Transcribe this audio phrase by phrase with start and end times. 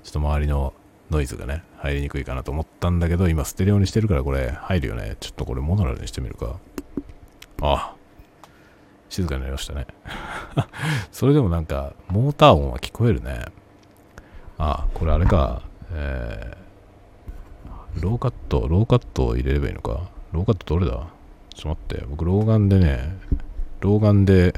[0.04, 0.74] ちょっと周りの
[1.10, 5.16] ノイズがね、入りにくいかなと思ったんだけど、今ステレオにしてるからこれ入るよね。
[5.22, 6.58] ちょっとこれモノラルにしてみるか。
[7.62, 7.96] ああ、
[9.08, 9.88] 静かになりましたね。
[11.14, 13.46] それでもなんか、モーター音は聞こえるね。
[14.58, 15.62] ああ、これあれか。
[15.94, 20.10] えー、ローカット、ローカットを入れればいいのか。
[20.34, 21.08] ローカットどれだ？
[21.54, 22.06] ちょっと待って。
[22.10, 23.18] 僕、老眼でね、
[23.80, 24.54] 老眼で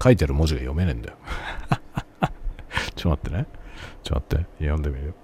[0.00, 1.16] 書いてある文字が読めねえんだよ。
[3.04, 3.46] ちょっと待ってね。
[4.02, 4.64] ちょっと待って。
[4.64, 5.14] 読んでみるよ。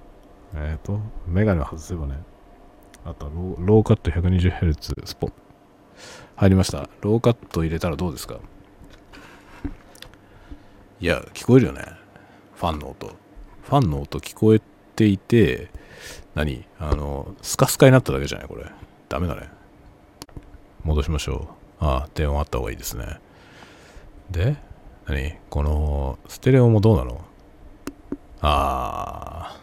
[0.55, 2.19] えっ、ー、と、メガネを外せばね。
[3.07, 5.33] あとロー、ローカット 120Hz スポッ。
[6.37, 6.91] 入りました。
[7.01, 8.39] ローカット入れたらどうですか？
[11.01, 11.87] いや、聞こえるよね。
[12.57, 13.07] ファンの音。
[13.63, 14.61] ファンの音聞こえ
[14.95, 15.71] ていて、
[16.35, 16.67] 何？
[16.79, 18.47] あの、スカスカになっただけじゃない？
[18.47, 18.67] これ。
[19.09, 19.49] ダメだね。
[20.85, 21.49] 戻しましょ
[21.81, 21.85] う。
[21.85, 23.21] ああ、電話あった方がいいですね。
[24.31, 24.59] で、
[25.07, 25.39] 何？
[25.49, 27.25] この、ステレオもどうなの？
[28.43, 29.57] ああ。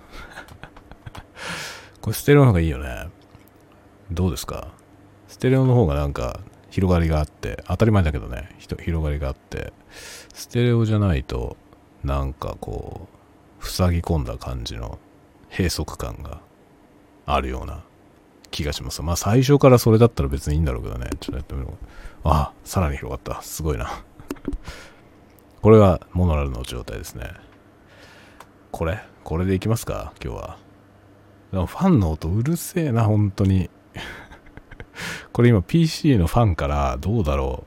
[2.02, 3.10] これステレオの方がいいよね。
[4.12, 4.68] どうですか？
[5.28, 6.40] ステレオの方がなんか
[6.70, 9.74] 広がりがあって、当たり前だけどね、広がりがあって、
[10.34, 11.58] ステレオじゃないと、
[12.04, 13.08] なんかこ
[13.62, 15.00] う、塞ぎ込んだ感じの
[15.50, 16.40] 閉塞感が
[17.26, 17.84] あるような
[18.52, 19.02] 気がします。
[19.02, 21.10] まあ最初からそれだったら別にいいんだろうけどね。
[21.20, 21.74] ちょっとやってみよう。
[22.24, 23.42] あ、さらに広がった。
[23.42, 23.90] すごいな。
[25.62, 27.32] これがモノラルの状態ですね。
[28.78, 30.58] これこれでいきますか今日は。
[31.52, 33.72] でもファンの音うるせえな、本当に。
[35.34, 37.66] これ今 PC のファンからどうだろ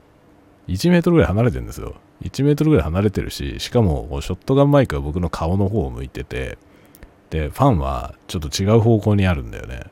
[0.69, 0.71] う。
[0.71, 1.97] 1メートルぐらい離れてるんですよ。
[2.23, 6.59] 1メートルぐらい離れてるし、しかもショットガンマイクは僕の顔の方を向いてて、
[7.31, 9.83] で、ファンはちょっと違う方向にあるんだよね。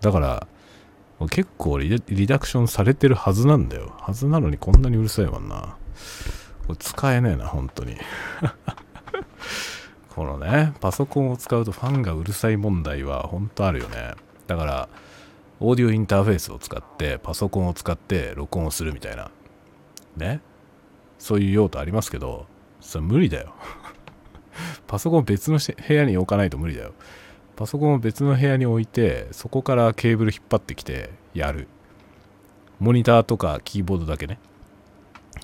[0.00, 0.48] だから、
[1.30, 3.94] 結構リリダクションされてるはずなんだよ。
[4.00, 5.76] はずなのにこんなにうるさいもんな。
[6.66, 7.96] これ使えねえな、本当に。
[10.18, 14.14] このね、パソコンを使うとファンがうるさい問題は本当あるよね。
[14.48, 14.88] だから、
[15.60, 19.30] オーディオインターフェースを使って、パソコンを使って録音をするみたいな。
[20.16, 20.40] ね。
[21.20, 22.46] そういう用途ありますけど、
[22.80, 23.54] それ無理だよ。
[24.88, 26.94] パソコン別の部屋に置かないと無理だよ。
[27.54, 31.68] パソコンを別の部屋に置いて、そこからケーブル引っ張ってきてやる。
[32.80, 34.40] モニターとかキーボードだけね。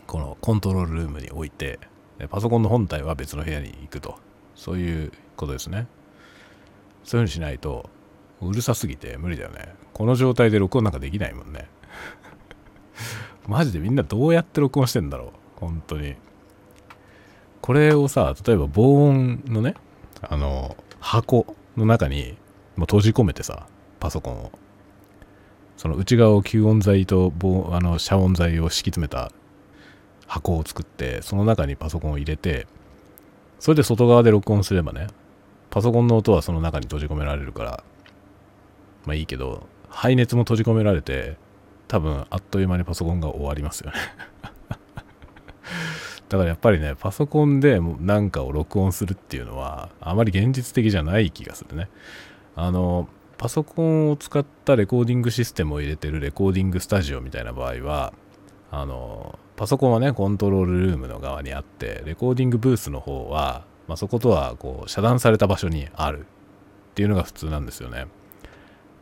[0.08, 1.78] このコントロールルームに置いて、
[2.28, 4.18] パソコンの本体は別の部屋に行くと。
[4.54, 5.86] そういうことですね。
[7.04, 7.88] そういうふうにしないと、
[8.40, 9.74] うるさすぎて無理だよね。
[9.92, 11.68] この状態で録音なんかできないもんね。
[13.46, 16.16] マジでみんなどうやって録音してんだろう本当に。
[17.60, 19.74] これをさ、例えば防音のね、
[20.22, 22.36] あの、箱の中に
[22.76, 23.66] もう閉じ込めてさ、
[24.00, 24.52] パソコンを。
[25.76, 29.32] その内側を吸音材と防あの遮音材を敷き詰めた
[30.26, 32.66] 箱を作って、その中にパソコンを入れて、
[33.64, 35.06] それで外側で録音すればね、
[35.70, 37.82] パソコンの音はその中に閉じ込められるから、
[39.06, 41.38] まあいいけど、排熱も閉じ込められて、
[41.88, 43.96] 多分あっという間にパソコンが終わりますよね。
[46.28, 51.88] だからやっぱりね、パソコンでなんかを録音するっていうのは、あまり現実的じゃない気がするね。
[52.56, 53.08] あの、
[53.38, 58.12] パソコンを使ったレコーディングシステムを入れてるレコーディングスタジオみたいな場合は、
[58.70, 66.24] あの、パソコンはね、コントロールルームの側にあって、レコーディングブースの方は、まあ、そことはこう遮断された場所にあるっ
[66.94, 68.06] ていうのが普通なんですよね。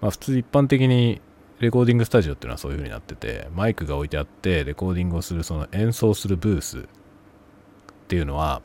[0.01, 1.21] まあ、普通一般的に
[1.61, 6.83] レコーディングスタジオっていうのはそういう風になってて、マイクが置いてあって、レコーディングをするその演奏するブースっ
[8.09, 8.63] ていうのは、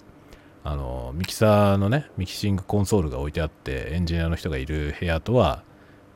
[0.64, 5.64] あの、ミキサーのね、ミキシングコンソールが置いてあって、エンジニアの人がいる部屋とは、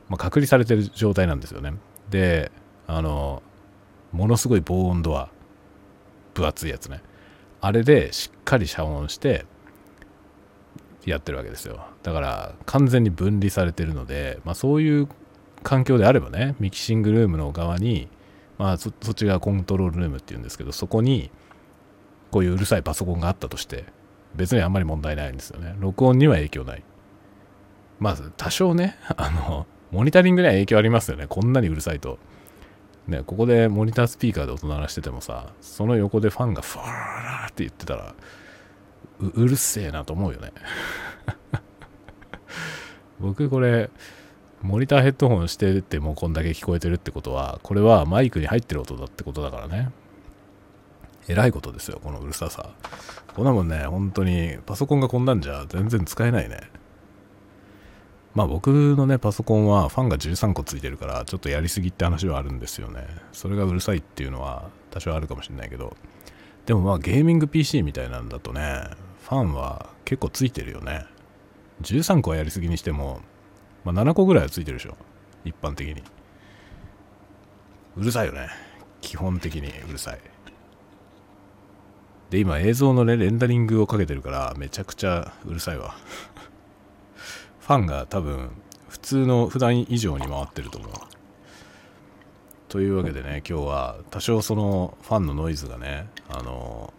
[0.08, 1.74] まあ、隔離されてる状態なんですよね。
[2.10, 2.50] で、
[2.86, 3.42] あの、
[4.10, 5.30] ものすごい防音ドア、
[6.34, 7.02] 分厚いやつね。
[7.60, 9.46] あれでしっかり遮音して、
[11.10, 11.80] やってるわけですよ。
[12.02, 15.08] だから完全に分離されてるので、まあ、そういう
[15.62, 18.08] 環境であればねミキシングルームの側に、
[18.58, 21.30] まあ、そそっちがコントロールルームっていうんですけどそこに
[22.30, 23.84] こういううるさいパソコンがあったとして
[24.34, 25.74] 別にあんまり問題ないんですよね。
[25.78, 26.84] 録音には影響ない。
[27.98, 31.26] まあ多少ねあのモニタリングには影響ありますよね。
[31.26, 32.18] こんなにうるさいと。
[33.08, 38.14] ねここでモニタースピーカーで音鳴らしててもさその横でファンがファーって言ってたら
[39.20, 40.52] うるせえなと思うよね。
[43.20, 43.88] 僕これ
[44.62, 49.90] モニターヘッドホンしててもこんだけ聞こえてるってことはこれはマイクに入ってる音だってことだからね。
[51.28, 52.70] えらいことですよこのうるささ。
[53.34, 56.60] こんなもんね本当にパソコンがこんなんじゃ全然使えないね。
[58.34, 63.06] まあ僕のねパソコンはファンが13個ついてるからちょっとやりすぎって話はあるんですよね。
[63.32, 65.96] それがうるさいっていうのは多少あるかもしれないけど。
[66.66, 68.84] でもまあゲーミング PC みたいなんだとね
[69.22, 71.04] ファンは結構ついてるよね。
[71.82, 73.20] 13個はやりすぎにしても、
[73.84, 74.96] まあ、7個ぐらいはついてるでしょ。
[75.44, 76.02] 一般的に。
[77.96, 78.48] うるさいよね。
[79.00, 80.20] 基本的にうるさい。
[82.30, 85.94] で今映像のねレンダリングをかけてるからめちゃくちゃうるさいわ。
[87.72, 88.50] ファンが多分
[88.90, 90.90] 普通の普段以上に回ってると思う。
[92.68, 96.92] というわけでね今日は多少そのファンのノイズがねあの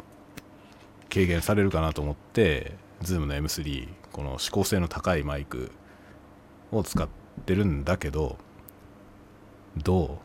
[1.11, 2.73] 軽減されるかなと思って
[3.03, 5.71] Zoom の M3 この指向性の高いマイク
[6.71, 7.07] を使っ
[7.45, 8.37] てるんだけど
[9.77, 10.17] どう？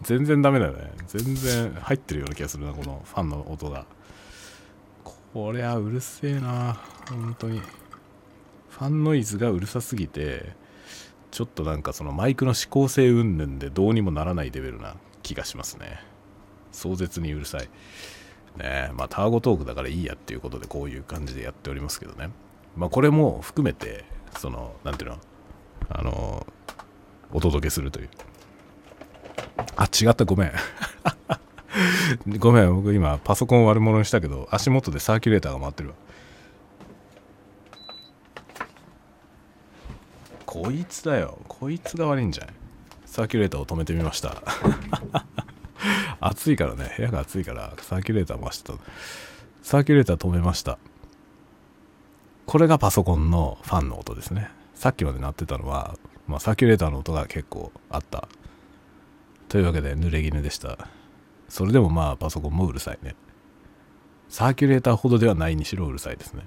[0.04, 0.90] 全然ダメだよね。
[1.06, 3.84] 全然入ってるような気がするなこのファンの音が。
[5.34, 6.78] こりゃうるせえな
[7.10, 7.60] 本当に。
[8.82, 10.54] ファンノイズがうるさすぎて
[11.30, 16.00] ちょっとなんかそのマイクの指向性云々でどうにもならないレベルな気がしますね。
[16.72, 17.68] 壮絶にうるさい。
[18.58, 22.30] ねまあタワゴトークだからいいやっていうことでこういう感じでやっておりますけどね。
[22.76, 24.04] まあこれも含めて
[24.36, 25.18] その何ていうの
[25.88, 26.44] あの
[27.32, 28.08] お届けするという。
[29.76, 30.24] あ違った。
[30.24, 30.52] ごめん。
[32.40, 32.74] ごめん。
[32.74, 35.94] 僕今パソコン悪者にしたけど足元でサーキュレーターが回ってるわ。
[40.52, 41.38] こいつだよ。
[41.48, 42.54] こいつが悪いんじゃない？
[43.06, 44.42] サーキュレーターを止めてみました。
[46.20, 46.92] 暑いからね。
[46.96, 48.78] 部屋が暑いからサーキュレーター回してた。
[49.62, 50.78] サーキュレーター止めました。
[52.44, 54.50] これがパソコンのファンの音ですね。
[54.74, 55.96] さっきまで鳴ってたのは、
[56.26, 58.28] まあ、サーキュレーターの音が結構あった。
[59.48, 60.88] というわけで濡れ衣でした。
[61.48, 63.14] それでもまあパソコンもうるさいね。
[64.28, 66.46] サーキュレーターほどではないにしろうるさいですね。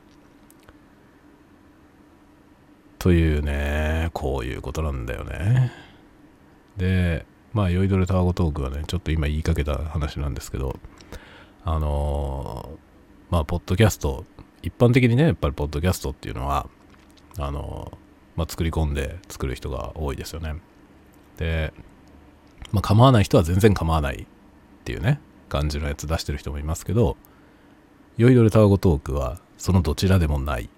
[3.06, 5.72] というねこういうことなんだよね。
[6.76, 10.80] でまあ酔いどれタワゴトークはねちょっと今言いかけた話なんですけど
[11.64, 12.78] あのー、
[13.30, 14.26] まあポッドキャスト
[14.64, 16.68] 一般的にねやっぱりポッドキャストっていうのは
[17.38, 17.98] あのー、
[18.38, 20.56] まあ、作り込んで作る人が多いですよね。
[21.38, 21.74] で
[22.72, 24.26] まあ構わない人は全然構わないっ
[24.84, 27.18] ていうね感じのやつ出してる人もいますけど
[28.18, 30.72] 酔いどれタワゴトークはそのどちらでもない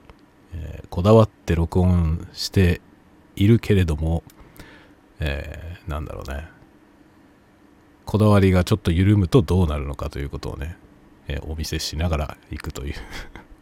[0.54, 2.82] えー、こだわって録音して
[3.36, 4.24] いるけれども、
[5.20, 6.48] えー、なんだろうね。
[8.06, 10.78] こだわりがちょっと緩むとどうなるのかということをね、
[11.28, 12.94] えー、お見せしながら行くという。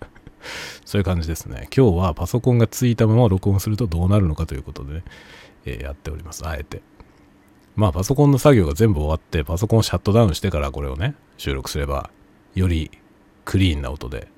[0.85, 1.67] そういう感じですね。
[1.75, 5.03] 今日はパソコンがついたまま録音するとどうなるのかということでね、
[5.65, 6.47] えやっております。
[6.47, 6.81] あえて。
[7.75, 12.09] まあパソコンの作業が全部終わってパソコンをシャットダウンしてからこれをね収録すれば
[12.53, 12.89] より
[13.43, 14.29] クリーンな音で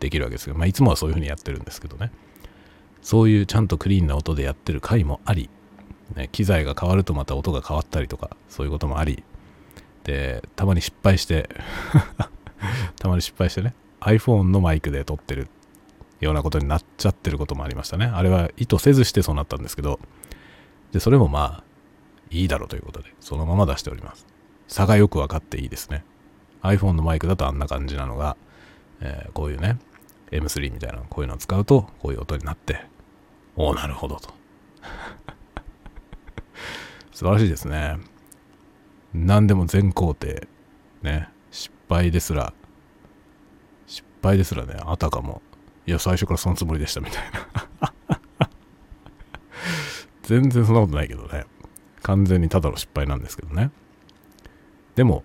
[0.00, 2.10] できるわけですけど、まあ、いつもはそういう風にやってるんですけどね。
[3.02, 5.48] そういうちゃんとクリーンな音でやってる回もあり、
[6.16, 9.22] ね、機材が変わるとまた音が変わったりとか、そういうこともあり、
[10.04, 11.48] で、たまに失敗して
[12.98, 15.48] たまに失敗してね、iPhone のマイクで撮ってる
[16.20, 18.06] ようなことになっちゃってることもありましたね。
[18.06, 20.00] あれは意図せずしてそうなったんですけど、
[20.92, 21.64] で、それもまあ、
[22.30, 24.26] いいだろうということで、そのまま出しております。
[24.66, 26.04] 差がよく分かっていいですね。
[26.62, 28.36] iPhone のマイクだとあんな感じなのが、
[29.00, 29.78] えー、こういうね、
[30.30, 32.84] M3 みたいなこういうのを使うとこういう音になって
[33.56, 34.32] おおなるほどと。
[37.12, 37.98] 素晴らしいですね。
[39.12, 40.28] 何でも全工程
[41.02, 41.28] ね。
[41.50, 42.52] 失敗ですら。
[43.86, 45.42] 失敗ですらねあたかも。
[45.86, 47.22] いや最初からそのつもりでしたみたい
[47.80, 47.92] な。
[50.22, 51.44] 全然そんなことないけどね。
[52.02, 53.72] 完全にただの失敗なんですけどね。
[54.94, 55.24] でも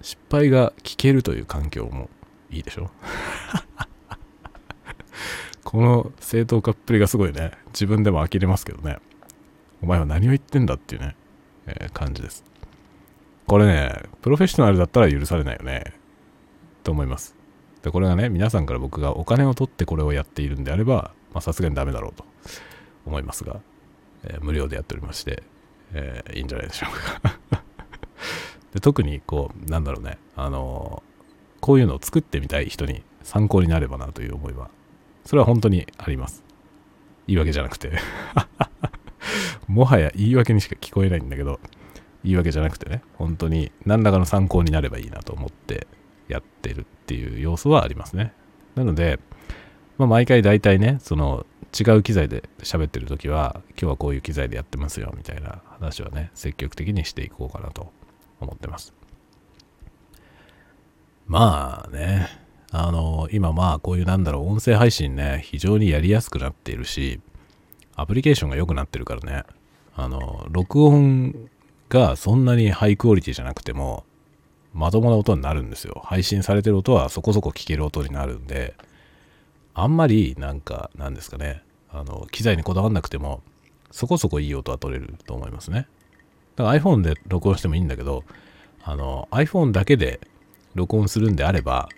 [0.00, 2.08] 失敗が聞けるという環境も
[2.50, 2.90] いいでしょ。
[5.68, 7.50] この正当化っぷりがすごいね。
[7.74, 8.96] 自分でも呆れますけどね。
[9.82, 11.14] お前は何を言ってんだっていうね、
[11.66, 12.42] えー、感じです。
[13.46, 15.92] これね、プロフェッショナルだったら許されないよね。
[16.84, 17.36] と思います。
[17.82, 22.24] でこれがね、皆さんから僕がお金を取ってこれをやっているんであれば、さすがにダメだろうと
[23.04, 23.60] 思いますが、
[24.24, 25.42] えー、無料でやっておりまして、
[25.92, 27.62] えー、いいんじゃないでしょうか
[28.72, 31.02] で特にこうなんだろうねあの、
[31.60, 34.70] こういうのを作ってみたい人に参考になればなという思いは
[35.24, 36.42] それは本当にあります。
[37.26, 37.92] 言い訳じゃなくて。
[39.68, 41.60] もはや言い訳にしか聞こえないんだけど
[42.24, 43.02] 言い訳じゃなくてね。
[43.14, 45.86] 本当に何らかの参考になればいいなと思って
[46.28, 48.32] やってるっていう要素はありますね。
[48.74, 49.20] なので、
[49.98, 51.46] まあ、毎回大体ねその
[51.78, 57.92] 違う機材で喋ってる時は今日はこういう機材でやってますよみたいな話はね積極的にしていこうかなと
[58.40, 58.94] 思ってます。
[61.26, 62.47] まあね。
[62.70, 67.20] あの今まあこういうなんだろう音声配信ね非常にやりやすくなっているし
[67.96, 69.44] アプリケーションが良くなってるからね。
[69.96, 71.34] あの録音
[71.88, 74.04] がそんなにハイクオリティじゃなくても
[74.72, 76.02] まともな音になるんですよ。
[76.04, 78.74] 配信されてる音はそこそこ聞ける音になるんで
[79.74, 81.62] あんまりなんかなんですかね。
[81.90, 83.42] あの機材にこだわんなくても
[83.90, 85.88] そこそこいい音は取れると思いますね。
[86.54, 88.22] だから iPhone で録音してもいいんだけど
[88.84, 90.20] あの iPhone だけで
[90.74, 91.88] 録音するんであれば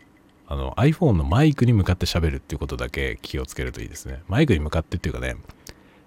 [0.51, 4.21] あの iPhone のマイクに向かって喋るっていうことだけ気をつけるといいですね。
[4.27, 5.37] マイクに向かってっていうかね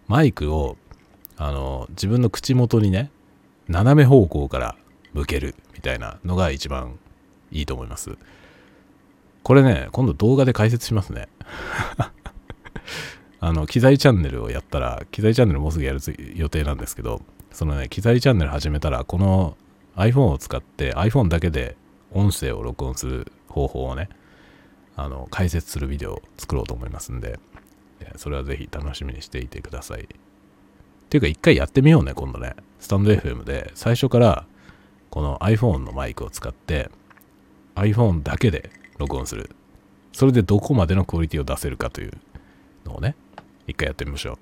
[0.09, 0.75] マイクを
[1.37, 3.09] あの自分の口元にね
[3.69, 4.75] 斜め方向から
[5.13, 6.99] 向けるみたいなのが一番
[7.51, 8.17] いいと思います。
[9.43, 11.29] これね今度動画で解説しますね。
[13.39, 15.99] あの、機材チャンネルをやったら、機材チャンネルもうすぐやる
[16.33, 17.21] 予定なんですけど、
[17.51, 19.57] そのね、機材チャンネル始めたら、この
[19.97, 21.75] iPhone を使って iPhone だけで
[22.13, 24.07] 音声を録音する方法をね、
[24.95, 27.39] あの、解説するビデオを作ろうと思いますんで、
[28.17, 30.01] それはぜひ楽しみにしていてください。
[30.01, 30.05] っ
[31.09, 32.55] ていうか、一回やってみようね、今度ね。
[32.79, 34.45] スタンド FM で最初から
[35.09, 36.89] この iPhone のマイクを使って
[37.75, 39.49] iPhone だけで録音する。
[40.11, 42.11] それでどこまでのクオリティを出せるかという
[42.85, 43.15] のをね、
[43.67, 44.37] 一回やってみましょう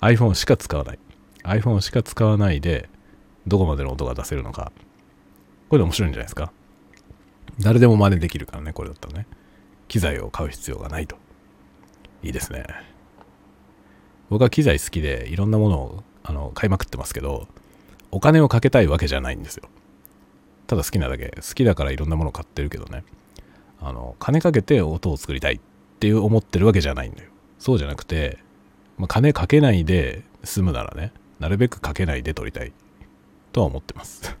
[0.04, 0.98] iPhone しか使わない
[1.44, 2.88] iPhone しか使わないで
[3.46, 4.72] どこまでの音が出せるのか
[5.68, 6.52] これで面白いんじゃないですか
[7.60, 9.26] 誰でも真似できるからねこれだったらね。
[9.88, 11.16] 機材を買う必要がないと。
[12.22, 12.64] いいですね。
[14.30, 17.48] 僕は機材好きでいろんなものをあの買いまくってますけど
[18.10, 19.68] お金をかけたいわけじゃないんですよ。
[20.66, 23.04] ただ好きなだけ好きだからいろんなものを買ってるけどね。
[23.80, 25.60] あの金かけて音を作りたいっ
[25.98, 27.30] ていう思ってるわけじゃないんだよ。
[27.58, 28.38] そうじゃなくて、
[28.96, 32.72] まあ、金かけないで済むならね、なるべくかけないで撮りたい
[33.52, 34.36] とは思ってます。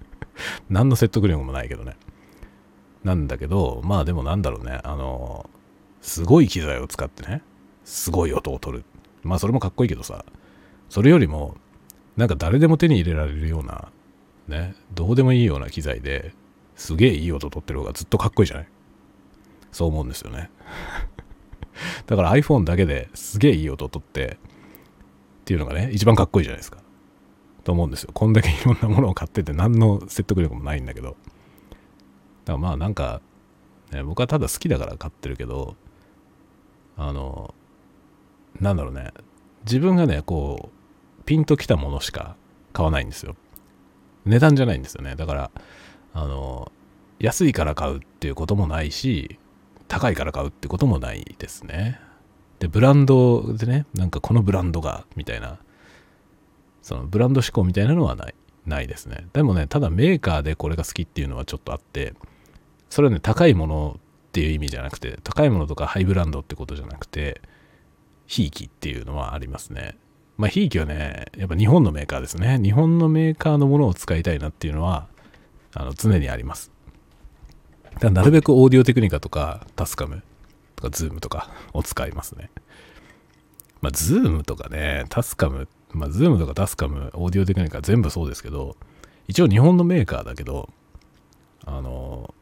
[0.70, 1.96] 何の説得力もないけどね。
[3.08, 5.48] なんだけど、まあでもなんだろうね、あの、
[6.02, 7.42] すごい機材を使ってね、
[7.84, 8.84] すごい音を取る。
[9.22, 10.26] まあそれもかっこいいけどさ、
[10.90, 11.56] それよりも、
[12.18, 13.88] なんか誰でも手に入れられるような、
[14.46, 16.32] ね、どうでもいいような機材で
[16.74, 18.68] すげえいい音取ってる方がずっとかっこいいじゃない？
[19.72, 20.50] そう思うんですよね。
[22.06, 24.36] だから iPhone だけですげえいい音を取って
[25.40, 26.78] っていうのがね、一番かっこいいじゃないですか。
[27.64, 28.10] と思うんですよ。
[28.12, 31.16] こんだけいろんなものを買ってて何の説得力もないんだけど。
[32.48, 33.20] だからまあなんか、
[33.92, 35.76] ね、僕はただ好きだから買ってるけど、
[36.96, 37.54] あの、
[38.58, 39.12] なんだろうね、
[39.64, 42.36] 自分がね、こう、ピンときたものしか
[42.72, 43.36] 買わないんですよ。
[44.24, 45.14] 値段じゃないんですよね。
[45.14, 45.50] だから、
[46.14, 46.72] あの、
[47.18, 49.38] 安いから買うっていうこともないし、
[49.86, 52.00] 高いから買うってこともないですね。
[52.60, 55.58] で、ブランドでね、なんかこのブランドが、みたいな、
[56.80, 59.26] そのブランド志向みたいなのはない、ないですね。
[59.34, 62.14] でもね、ただメーカーでこれが好きっていうのはちょっとあって、
[62.90, 67.40] それはね、高いものっていう意味じゃなくて、高いものとかハイブランドってことじゃなくて、
[68.26, 69.96] ひいきっていうのはありますね。
[70.36, 72.58] まあ、ひいきはね、やっぱ日本のメーカーですね。
[72.62, 75.08] 日本のメーカーのものを使いたいなっていうのは、
[75.74, 76.70] あの常にあります。
[77.98, 80.22] だなるべくオーディオテクニカとかタスカム
[80.76, 82.50] とかズームとかを使いますね。
[83.80, 88.76] まあ、ズームとかね、タスカム、まあ、ズームとかタスカム、オーディオテクニカ全部そうですけど、
[89.26, 90.68] 一応日本のメーカーだけど、
[91.64, 92.34] あの、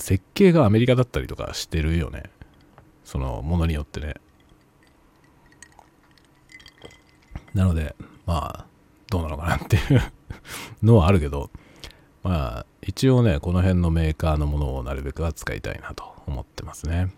[0.00, 2.24] 設計がアメリカだったりとかしてるよね。
[3.04, 4.14] そのものによってね。
[7.54, 7.94] なので、
[8.26, 8.66] まあ、
[9.08, 10.00] どうなのかなっていう
[10.82, 11.50] のはあるけど、
[12.22, 17.12] まあ、一応ね、この辺のメーカーのものをなるべくは使いたいなと思ってますね。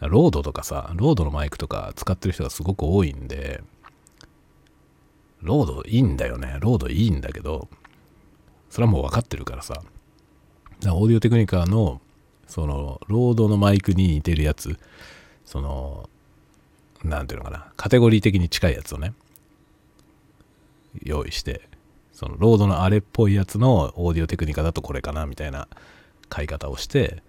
[0.00, 3.62] ロードとかさ、ロードのマイクとか使ってる人がすごく多いんで、
[5.40, 6.58] ロードいいんだよね。
[6.60, 7.68] ロードいいんだけど、
[8.68, 9.82] それはもう分かってるからさ。
[10.84, 12.00] オーディオテクニカの、
[12.46, 14.78] その、ロードのマイクに似てるやつ、
[15.44, 16.08] その、
[17.02, 19.14] なんていうのかな、カテゴリー的に近いやつをね、
[21.02, 21.68] 用意して、
[22.16, 25.68] そのロードのあれっぽいやつのオーディオテクニカだとこれかなみたいな
[26.30, 27.22] 買い方をして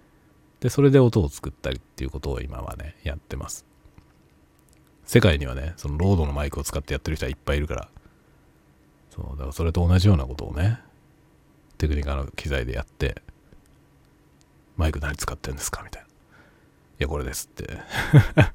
[0.60, 3.66] でそれで音を作ったりっていうことを今はねやってます。
[5.04, 7.88] 世界にはねそのロードのマイクを使ってやってる人はいっぱいいるから。
[9.10, 10.80] そうだからそれと同じようなことをね
[11.76, 13.20] テクニカの機材でやって
[14.78, 15.82] マイク何使ってんですか？
[15.84, 16.08] みたいな。
[16.08, 16.10] い
[17.00, 17.78] やこれですって。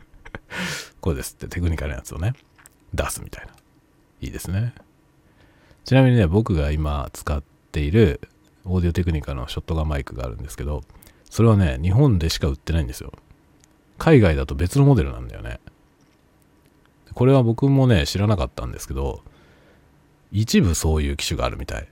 [1.00, 1.48] これですって。
[1.48, 2.34] テクニカルなやつをね。
[2.94, 3.54] 出すみたいな。
[4.22, 4.74] いいですね。
[5.86, 8.22] ちなみにね僕が今使っている
[8.66, 10.84] オーディオテクニカのショットガンマイクがあるんですけど
[11.30, 13.12] それはね、日本でしか売ってないんですよ。
[13.98, 15.60] 海外だと別のモデルなんだよね。
[17.16, 19.24] これは僕もね、知らなかったんですけど、
[20.32, 21.88] 一部そういう機種があるみたい。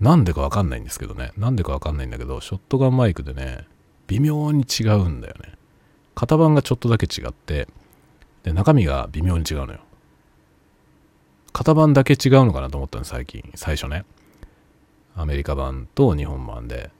[0.00, 1.32] なんでかわかんないんですけどね。
[1.36, 3.66] なんでかわかんないんだけど、ショットガンマイクでね、
[4.06, 5.52] 微妙に違うんだよね。
[6.14, 7.68] 型番がちょっとだけ違って、
[8.42, 9.80] で、中身が微妙に違うのよ。
[11.52, 14.04] 型番だけ違うのかなと思ったの最近、最初ね。
[15.14, 16.90] アメリカ版と日本版で。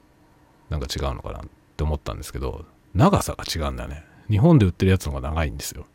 [0.69, 1.43] なんか違うのかなっ
[1.77, 4.03] て思ったんですけど、長さが違うんだよね。
[4.29, 5.85] 日本で売ってるやつの方が長いんですよ。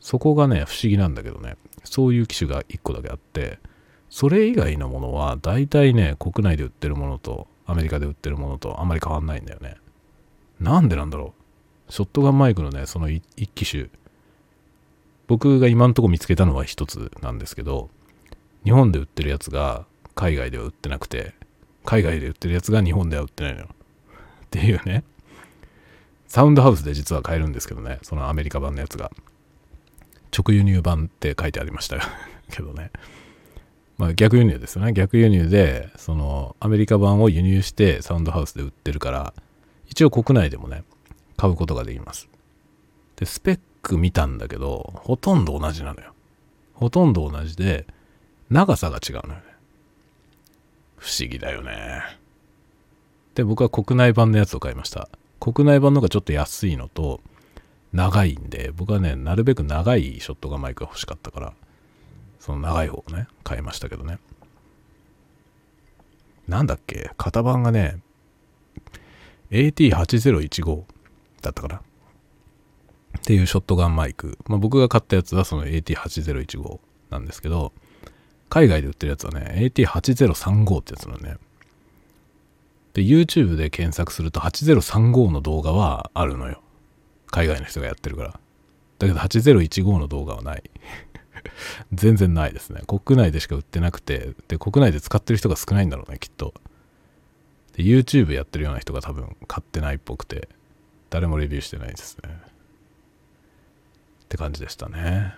[0.00, 3.60] そこがね、不思議なんだけどね、そういう機種が1個だけあって、
[4.12, 9.76] それ以外のものは大体ね、国内で売ってるものとアメリカで売ってるものとあんまり変わんないんだよね。
[10.60, 11.32] なんでなんだろ
[11.88, 11.92] う。
[11.92, 13.22] ショットガンマイクのね、その1
[13.54, 13.88] 機種、
[15.28, 17.88] 僕が今んとこ見つけたのは1つなんですけど、
[18.64, 21.32] 日本で売ってるやつが海外では売ってなくて、
[21.86, 23.68] 海外で売ってるやつが日本では売ってないのよ。
[24.44, 25.04] っていうね。
[26.26, 29.10] サウンドハウスで実は買えるんですけどね、そのアメリカ版のやつが。
[30.36, 31.96] 直輸入版って書いてありました
[32.50, 32.90] けどね。
[33.98, 34.92] まあ逆輸入ですよね。
[34.92, 39.34] 逆輸入で、そのアメリカ版を輸入してサウンドハウスで売ってるから、
[39.86, 40.84] 一応国内でもね、
[41.36, 42.28] 買うことができます。
[43.16, 46.14] で、スペック見たんだけど、ほとんど同じなのよ。
[46.74, 47.86] ほとんど同じで、
[48.50, 49.42] 長さが違うのよね。
[50.96, 52.00] 不思議だよね。
[53.34, 55.08] で、僕は国内版のやつを買いました。
[55.40, 57.20] 国内版の方がちょっと安いのと、
[57.92, 61.52] 長いんで、僕はね、なるべく長いショットガンマイクが欲しかったから、
[62.42, 64.18] その長い方をね、買いましたけどね。
[66.48, 67.12] なんだっけ？
[67.16, 68.00] 型番がね、
[69.52, 70.82] AT8015
[71.40, 71.82] だったかなっ
[73.22, 74.38] ていうショットガンマイク。
[74.48, 77.72] まあ、僕が買ったやつはその AT8015 なんですけど、
[78.48, 81.36] 海外で売ってるやつはね、AT8035 ってやつなのね。
[82.94, 86.60] で、YouTube で検索すると8035の動画はあるのよ。
[87.30, 88.30] 海外の人がやってるから。
[88.98, 90.64] だけど8015の動画はない。
[91.92, 92.82] 全然ないですね。
[92.86, 96.54] 国内でしか売ってなくて、で、国内で使ってる人が少ないんだろうね、きっと。
[97.76, 100.48] で、YouTube やってるような人が多分買ってないっぽくて、
[101.10, 102.30] 誰もレビューしてないですね。
[104.24, 105.34] って感じでしたね。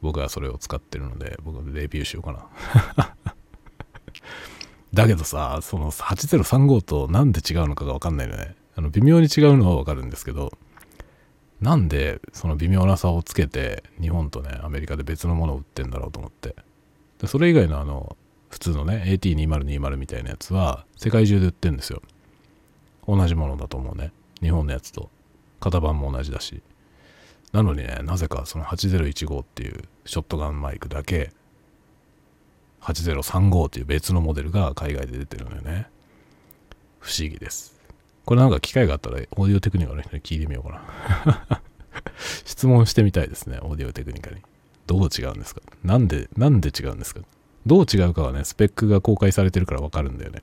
[0.00, 2.48] 僕はそれを使ってるので、僕はレビューしようか
[2.96, 3.14] な。
[4.94, 8.54] だけどさ、その8035となんで違うのかがわかんないのね。
[8.74, 10.52] あの微妙に違うのはわかるんですけど、
[11.60, 16.54] なんでその微妙な差をつけて日本とね、アメリカで別のものを売ってんだろうと思って。
[17.20, 18.16] でそれ以外のあの、
[18.48, 22.02] 普通のね、AT2020 みたいなやつは世界中で売ってんですよ。
[23.06, 24.12] 同じものだと思うね。
[24.40, 25.10] 日本のやつと。
[25.60, 26.62] 型番も同じだし。
[27.52, 31.32] なのにね、なぜかその8015っていうショットガンマイクだけ、
[32.82, 35.88] 8035っていう別のモデルが海外で出てるのよね。
[37.00, 37.77] 不思議です。
[38.28, 40.82] これなんか機会があったらオーディオテクニカの人に聞いてみようか
[41.48, 41.62] な。
[42.44, 44.42] 質問してみたいですね、オーディオテクニカに。
[44.86, 45.62] どう違うんですか？
[45.82, 47.22] なんで、なんで違うんですか？
[47.64, 50.42] どう違うかはね、スペックが公開されてるからわかるんだよね。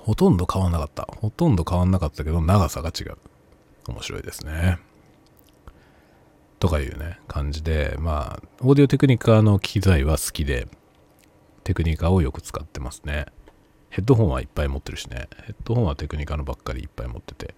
[0.00, 1.06] ほとんど変わんなかった。
[1.20, 3.18] ほとんど変わんなかったけど、長さが違う。
[3.88, 4.78] 面白いですね。
[6.60, 10.66] とかいうね、感じで、まあ、オーディオテクニカの機材は好きで、
[11.62, 13.26] テクニカをよく使ってますね。
[13.94, 15.28] ヘッドホンはいっぱい持ってるしね。
[15.44, 17.54] ヘッドホンはテクニカのばっかりいっぱい持ってて。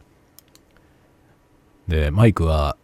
[1.89, 2.77] で、マイクは、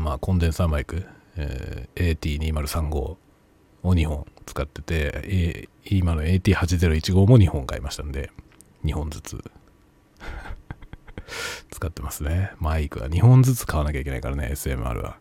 [0.00, 3.18] まあ、コンデンサーマイク、えー、AT2035 を
[3.84, 8.32] 2本使ってて、えー、今の AT8015 も2本買いましたんで、
[8.84, 9.44] 2本ずつ
[11.70, 12.50] 使ってますね。
[12.58, 15.18] マイクは2本ずつ買わなきゃいけないからね、SMR は。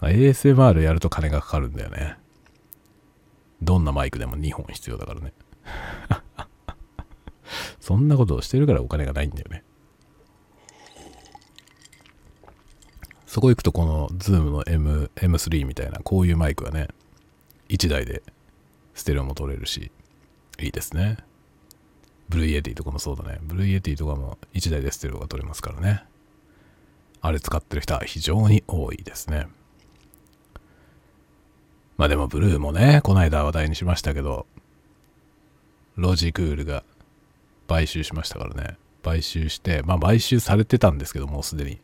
[0.00, 2.16] ASMR やると金がかかるんだよね。
[3.62, 5.32] どんなマイクでも2本必要だからね。
[7.80, 9.64] そんなことをしてるからお金がないんだよね。
[13.26, 16.88] そこ行くとこの Zoom の M、M3 みたいなこういうマイクはね、
[17.68, 18.22] 1台で
[18.94, 19.90] ステレオも取れるし、
[20.60, 21.16] いいですね。
[22.28, 23.38] Blue Yeti とかもそうだね。
[23.42, 26.04] Blue Yeti とかも1台でステレオが取れますからね。
[27.20, 29.48] あれ使ってる人は非常に多いですね。
[31.96, 34.46] まあでもブルーもね、こないだ話題にしましたけど、
[35.96, 36.84] ロジクールが
[37.68, 38.76] 買収しましたからね。
[39.02, 41.78] 買収して、まあ買収されてたんですけどもう、すでに。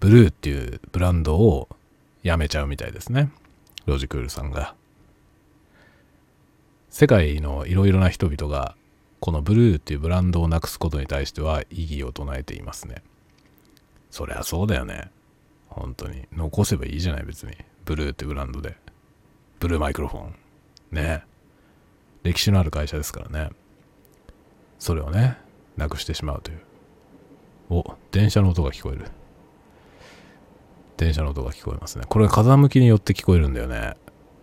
[0.00, 1.68] ブルーっていうブランドを
[2.22, 3.30] やめちゃうみたいですね。
[3.86, 4.74] ロジクールさんが。
[6.90, 8.76] 世界のいろいろな人々が
[9.20, 13.02] このブルーっていうブランドをなくすことに対しては異議を唱えていますね。
[14.10, 15.10] そりゃそうだよね。
[15.68, 16.26] 本当に。
[16.32, 17.56] 残せばいいじゃない別に。
[17.84, 18.76] ブルーってブランドで。
[19.60, 20.34] ブルーマイクロフォン。
[20.90, 21.22] ね。
[22.24, 23.50] 歴史のある会社ですからね。
[24.82, 25.38] それをね、
[25.76, 26.60] なくしてしまうという。
[27.70, 29.04] お、電車の音が聞こえる。
[30.96, 32.04] 電車の音が聞こえますね。
[32.08, 33.94] これ風向きによって聞こえるんだよね。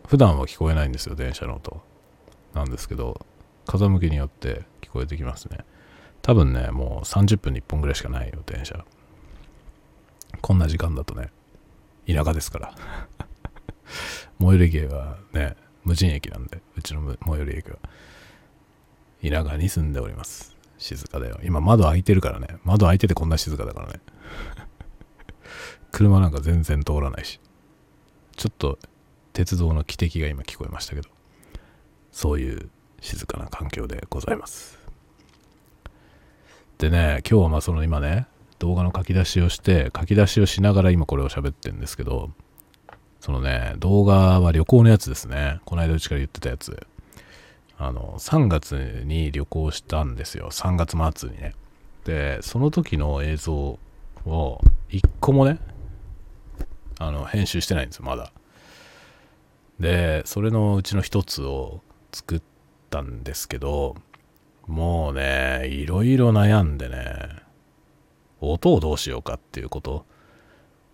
[0.08, 1.82] 普段は聞こえないんですよ、電車の音。
[2.54, 3.20] なんですけど、
[3.68, 5.66] 風向きによって聞こえてきますね。
[6.22, 8.86] 多分ね、もう30分に1本ぐらいしかないよ、電車。
[10.40, 11.32] こんな時間だとね、
[12.08, 12.74] 田舎ですから。
[14.40, 17.78] 最寄り駅はね、無人駅なんで、うちの最寄り駅は。
[19.22, 20.56] 田舎に住んでおります。
[20.78, 21.40] 静かだよ。
[21.44, 22.58] 今窓開いてるからね。
[22.64, 24.00] 窓開いててこんな静かだからね。
[25.92, 27.40] 車なんか全然通らないし。
[28.36, 28.80] ちょっと
[29.34, 31.10] 鉄道の汽笛が今聞こえましたけど。
[32.12, 32.70] そういう
[33.02, 34.80] 静かな環境でございます。
[36.78, 38.28] でね、今日はまあその今ね、
[38.60, 42.32] 動画の書き出しをして、書き出しをしながら今これを喋ってるんですけど、
[43.20, 45.60] そのね、動画は旅行のやつですね。
[45.66, 46.88] この間うちから言ってたやつ。
[47.82, 50.50] あの、3月に旅行したんですよ。
[50.52, 51.54] 3月末にね。
[52.04, 53.80] で、その時の映像
[54.26, 55.60] を一個もね、
[57.00, 58.34] あの、編集してないんですよ、まだ。
[59.80, 62.42] で、それのうちの一つを作っ
[62.90, 63.96] たんですけど、
[64.68, 67.30] もうね、いろいろ悩んでね、
[68.42, 70.06] 音をどうしようかっていうこと。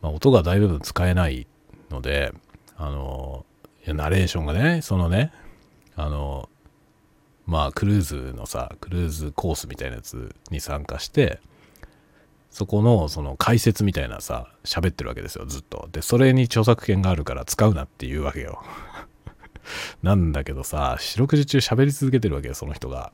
[0.04, 1.48] まあ、音が大部分使えない
[1.90, 2.32] ので、
[2.78, 3.44] あの、
[3.88, 5.32] ナレーションがね、そのね、
[5.96, 6.48] あの、
[7.46, 11.40] まあ、クルーズのさ、クルーズコースみたいなやつに参加して、
[12.50, 15.90] そこのその解説みたいなさ、喋ってるわけですよ、ずっと。
[15.92, 18.64] で、それに著作権があるから使うなっていうわけよ。
[20.02, 23.12] なんだけどさ、四六時中喋り続けてるわけよ、その人が。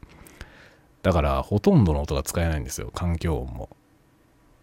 [1.01, 3.69] だから、ほとんどの音が使えないんですよ、環境音も。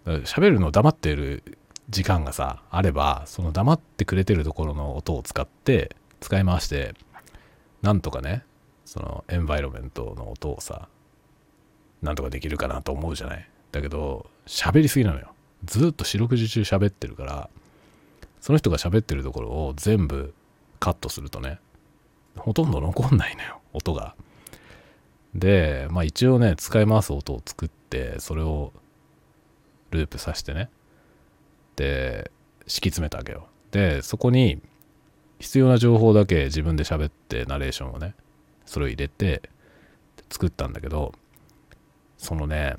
[0.06, 1.58] 喋るの黙ってる
[1.90, 6.94] 時間がさ、あれば、その黙ってくれてるところの音を使って、使い回して、
[7.82, 8.44] なんとかね、
[8.88, 10.88] そのエンバイロメントの音をさ、
[12.00, 13.46] なんとかできるかなと思うじゃない？
[13.70, 15.34] だけど、喋りすぎなのよ。
[15.66, 17.50] ずっと四六時中喋ってるから、
[18.40, 20.32] その人が喋ってるところを全部
[20.80, 21.58] カットするとね、
[22.34, 24.14] ほとんど残んないのよ、音が。
[25.34, 28.72] で、まあ一応ね、使い回す音を作って、それを
[29.90, 30.70] ループさせてね。
[31.76, 32.30] で、
[32.66, 33.48] 敷き詰めたわけよ。
[33.70, 34.62] で、そこに
[35.40, 38.14] 必要な情報だけ自分で喋ってナレーションをね、
[38.68, 39.42] それを入れて
[40.30, 41.12] 作ったんだけど、
[42.16, 42.76] そのね、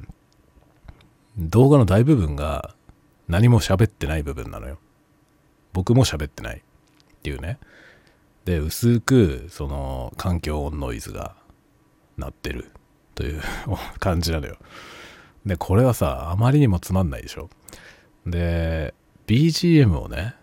[1.38, 2.75] 動画の大部分が
[3.28, 4.78] 何も喋ってない部分なのよ。
[5.73, 6.62] 僕も喋ってないっ
[7.21, 7.60] ていうね。
[8.45, 11.36] で薄くその環境音ノイズが
[12.17, 12.71] 鳴ってる
[13.13, 13.41] という
[13.99, 14.58] 感じなのよ
[15.45, 17.49] でこれはさあまりにもつまんないでしょ
[18.25, 18.93] で
[19.28, 20.34] BGM をね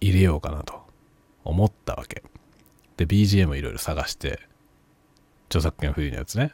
[0.00, 0.82] 入れようかなと
[1.44, 2.24] 思ったわけ
[2.96, 4.40] で BGM いろいろ探して
[5.48, 6.52] 著作権フリーのやつね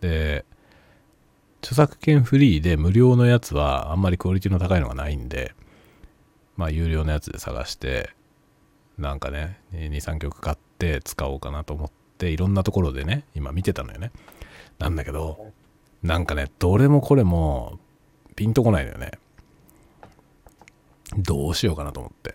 [0.00, 0.44] で
[1.62, 5.54] 著作権フリーで無料のやつはあんまりクオリティの高いのがないんで
[6.56, 8.10] まあ有料のやつで探して
[8.98, 14.12] なんかね、2、3曲買って使おうかなと思って、いろんなところでね、今見てたのよね。
[14.78, 15.52] なんだけど、
[16.02, 17.78] なんかね、どれもこれも
[18.36, 19.12] ピンとこないのよね。
[21.18, 22.34] どうしようかなと思って。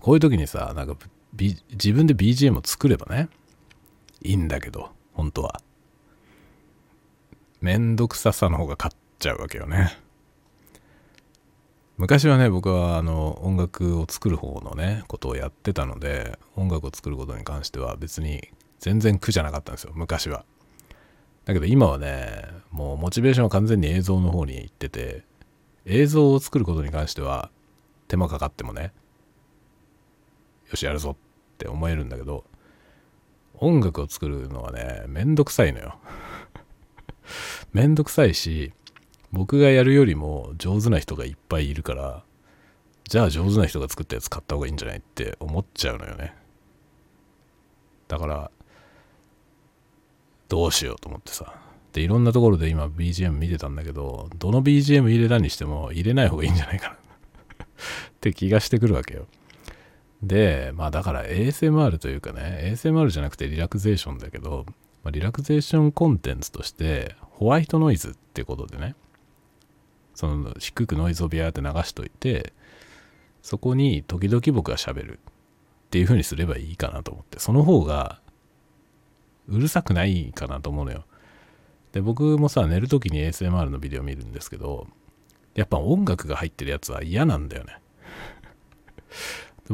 [0.00, 0.96] こういう時にさ、なんか、
[1.34, 3.28] B、自分で BGM を作ればね、
[4.22, 5.60] いいんだけど、本当は。
[7.60, 9.98] めんどくささの方が勝っちゃうわけよね。
[11.98, 20.44] 昔はね僕はあの音楽を作る方のねことをやってたので音楽を作ることに関しては別に全然苦じゃなかったんですよ昔は
[21.44, 25.24] だけど今はねもうモチベーションは完全に映像の方に行ってて
[25.86, 27.50] 映像を作ることに関しては
[28.06, 28.92] 手間かかってもね
[30.70, 32.44] よしやるぞって思えるんだけど
[33.54, 35.98] 音楽を作るのはねめんどくさいのよ
[37.72, 38.72] めんどくさいし
[39.30, 42.24] 僕がやるよりも上手な人がいっぱいいるから、
[43.08, 46.34] じゃあ上手な人が作ったやつ買った方がいいんじゃないって思っちゃうのよね。
[48.06, 48.50] だから、
[50.48, 51.54] どうしようと思ってさ。
[51.92, 56.98] で、いろんなところで今 BGM 見てたんだけど、どの BGM 入れたにしても入れない方がいいんじゃないかな っ
[58.20, 59.26] て気がしてくるわけよ。
[60.22, 64.66] で、まあだから ASMR というかね、ASMR じゃなくてリラクゼーションだけど、
[65.04, 68.94] まあ、リラクゼーションコンテンツとしてホワイトノイズってことでね、
[70.14, 72.52] その低くノイズをビャーって流しといて、
[73.42, 75.20] そこに時々僕が喋る
[75.88, 78.20] っていう風にすればいいかなと思って、その方が
[79.48, 81.04] うるさくないかなと思うのよ。
[81.92, 84.88] で、僕もさ、寝る時に ASMR のビデオ見るんですけど、
[85.54, 87.80] やっぱ音楽が入ってるやつは嫌なんだよね。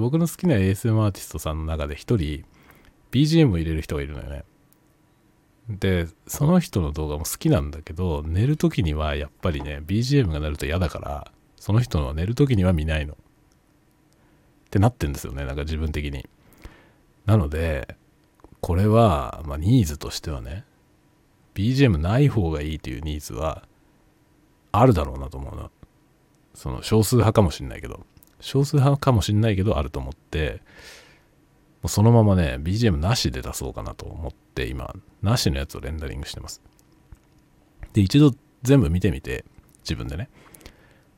[0.01, 2.45] 僕の好きな ASM アーティストさんの中で一人
[3.13, 4.45] BGM を入れる人がいるのよね。
[5.69, 13.15] で、その人の動画も好きなんだけど、寝る時にはやっぱりね、BGM が鳴ると嫌だから、その人の寝る時には見ないの。
[13.15, 13.17] っ
[14.71, 16.29] てなってんですよね、なんか自分的に。
[17.25, 17.97] なので、
[18.61, 20.65] これは、まあ、ニーズとしてはね、
[21.55, 23.67] BGM ない方がいいというニーズは
[24.73, 25.71] あるだろうなと思うな。
[26.55, 28.05] その少数派かもしんないけど。
[28.45, 30.61] 少数派かもしんないけどあると思って、
[31.81, 36.61] もうそのままね、BGM なしで出そうかなと思って、今、なしのやつをレンダリングしてます。
[37.95, 39.47] で、一度全部見てみて、
[39.79, 40.29] 自分でね、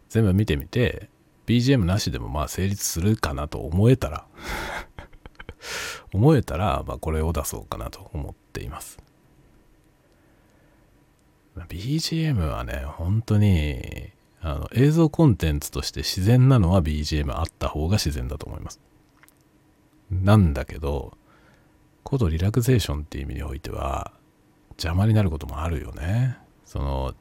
[0.09, 1.11] 全部見てみて、
[1.47, 4.27] BGM なしでもまあ成立するかなと思えたら
[6.15, 8.99] 思えたら、まあこれを出そうかなと思っています。
[11.57, 14.13] BGM はね、本当に
[14.47, 18.81] あの映像コンテンツとして自然なのは BGM あった方が自然だと思います。
[20.11, 21.19] なんだけど、
[22.05, 24.13] 高度リラクゼーションっていう意味においては
[24.75, 26.39] 邪魔になることもあるよね。
[26.65, 27.15] その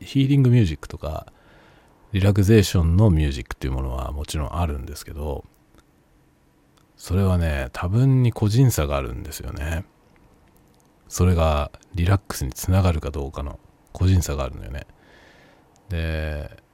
[0.00, 1.32] ヒーリングミュージックとか
[2.12, 5.44] リラクゼーションのミュージックっていうものはもちろんあるんですけど
[6.96, 9.84] それはね多分に個人差があるんですよね
[11.08, 13.60] それがリラックスにつながるかどうかの
[13.92, 14.86] 個人差があるのよね
[15.90, 16.65] で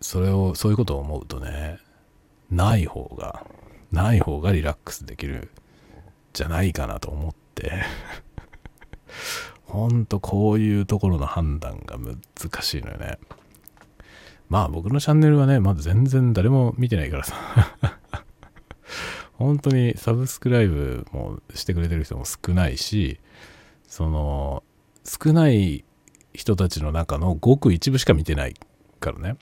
[0.00, 1.78] それをそういうことを思うとね
[2.50, 3.46] ない方が
[3.92, 5.50] ない方がリラックスできる
[6.32, 7.82] じゃないかなと思って。
[9.64, 13.18] ほんとこういうところの判断が難しいのよね。
[14.48, 17.34] まあ僕のチャンネルはねまだ全然誰も見てないからさ。
[19.34, 23.20] 本当にサブスクライブもしてくれてる人も少ないし
[23.86, 24.62] その
[25.04, 25.84] 少ない
[26.32, 28.54] 人たちの中のごく一部しか見てない
[29.00, 29.36] からね。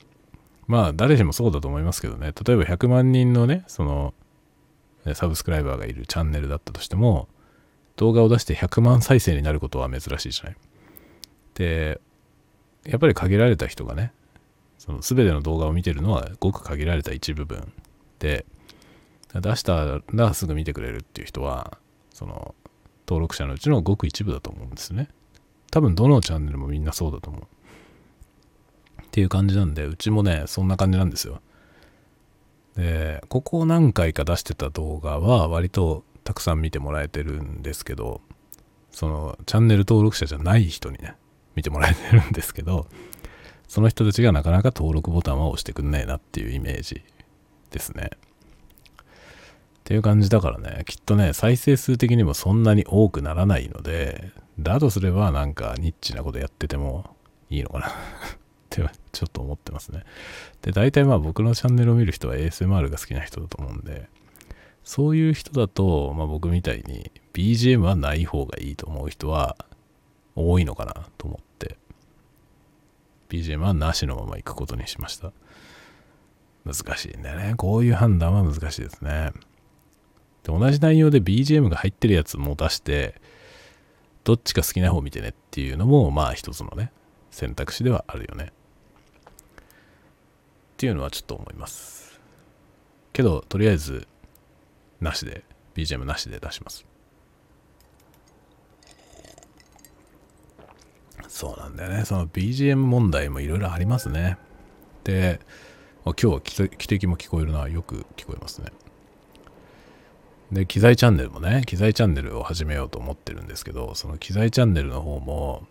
[0.66, 2.32] まあ誰しもそうだと思いますけどね。
[2.46, 4.14] 例えば100万人のねその
[5.14, 7.28] サブスクライバーがいるチャンネルだったとしても
[7.96, 10.56] 動画を出して100万再生になることは珍しいじゃない。
[11.54, 12.00] で
[12.86, 14.12] やっぱり限られた人がね
[14.78, 17.72] その全ての動画を見てるのはごく限られた一部分。
[18.18, 18.46] で
[19.34, 21.78] 出したらすぐ見てくれるっていう人は
[22.12, 22.54] その
[23.06, 25.08] 登録者のうちのごく一部だと思うんですね。
[25.70, 27.42] 多分どのチャンネルもみんなそうだと思う。
[29.14, 31.40] っていう感じなんで、うちもね、そんな感じなんですよ。
[32.74, 38.22] で、ここ何回か出してた動画は割とたくさん見てもらえてるんですけど、
[38.90, 41.14] そのチャンネル登録者じゃない人にね、
[41.54, 42.88] 見てもらえてるんですけど、
[43.68, 47.00] その人たちがなかなか登録ボタンは押してくんないなっていうイメージ
[47.70, 48.10] ですね。
[48.14, 48.16] っ
[49.84, 57.14] ていう感じだからね、きっとね、再生数的にもそんなに多くならないので、だとすればなんかニッチなことやってても
[57.48, 57.90] いいのかなっ
[58.70, 58.82] て
[59.14, 60.04] ちょっと思ってますね。
[60.62, 64.08] で、大体まあ僕のチャンネルを見る人は ASMR が好きな人だと思うんで、
[64.82, 69.56] そういう人だと、まあ僕みたいに BGM はない方がいいと思う人は
[70.36, 71.78] 多いのかなと思って、
[73.30, 75.32] BGM はなしのまま行くことにしました。
[76.64, 77.54] 難しいんだよね。
[77.56, 79.32] こういう判断は難しいですね。
[80.42, 83.20] で同じ内容で BGM が入ってるやつも出して、
[84.24, 86.90] どっちか好きな方見てねっていうのも、まあ一つのね、
[87.30, 88.52] 選択肢ではあるよね。
[90.74, 92.20] っていうのはちょっと思います。
[93.12, 94.08] けど、とりあえず、
[95.00, 95.44] なしで、
[95.76, 96.84] BGM なしで出します。
[101.28, 102.04] そうなんだよね。
[102.04, 104.36] その BGM 問題もいろいろありますね。
[105.04, 105.40] で、
[106.04, 107.68] 今日は汽笛も聞こえるな。
[107.68, 108.72] よく聞こえますね。
[110.52, 115.66] で、機材チャンネルもね、機材チャンネルを始めようと思ってるんですけど、その機材チャンネルの方も、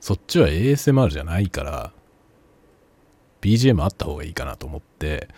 [0.00, 1.92] そっちは ASMR じゃないから、
[3.40, 5.28] BGM あった方がいいかなと思って、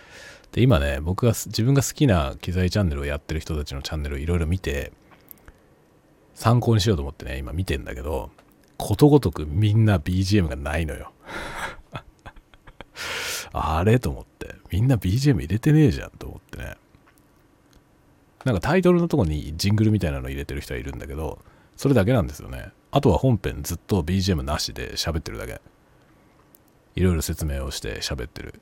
[0.53, 4.93] で、今ね、僕が、自分が好きな機材チャンネルをやってる人たちのチャンネルをいろいろ見て、
[6.35, 8.31] 参考にしようと思ってね、今見てんだけど、
[8.77, 11.13] ことごとくみんな BGM がないのよ。
[13.53, 16.77] あれと思って、みんな BGM 入れてねえじゃんと思ってね。
[18.45, 21.39] なんかタイトルのとこにジングルみたいなの入れてる人はいるんだけど、
[21.77, 22.71] それだけなんですよね。
[22.91, 25.61] あとは本編ずっと BGM なしで喋ってるだけ。
[26.97, 28.61] いろいろ説明をして喋ってる。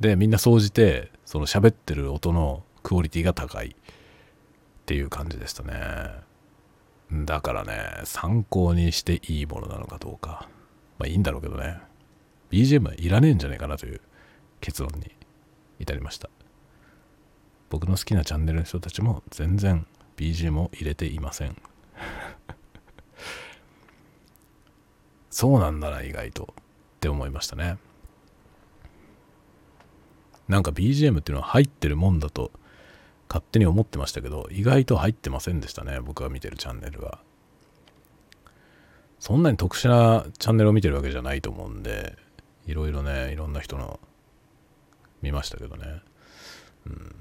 [0.00, 3.72] で、みんな総じて、その喋ってる音のクオリティが高いっ
[4.86, 6.28] ていう感じでしたね。
[7.10, 10.48] だからね参考にしていいものなのかどうか。
[10.98, 11.78] まあいいんだろうけどね。
[12.50, 14.00] BGM はいらねえんじゃねえかなという
[14.60, 15.10] 結論に
[15.78, 16.30] 至りました。
[17.70, 21.56] 僕の好きなチャンネルの人たちも全然 BGM を入れていません。
[25.38, 26.54] そうなんだな意外とっ
[26.98, 27.78] て思いましたね。
[30.48, 32.50] なんか BGM っていうのは入ってるもんだと
[33.28, 37.20] 勝手に思ってましたけど意外と入ってませんでしたね僕が見てるチャンネルは。
[39.20, 42.16] そんなに特殊なチャンネルを見てるわけじゃないと思うんで
[42.66, 44.00] いろいろねいろんな人の
[45.22, 46.02] 見ましたけどね、
[46.84, 47.14] うん。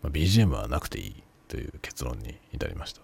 [0.00, 3.00] まあ、BGM はなくていいという結論に至りました。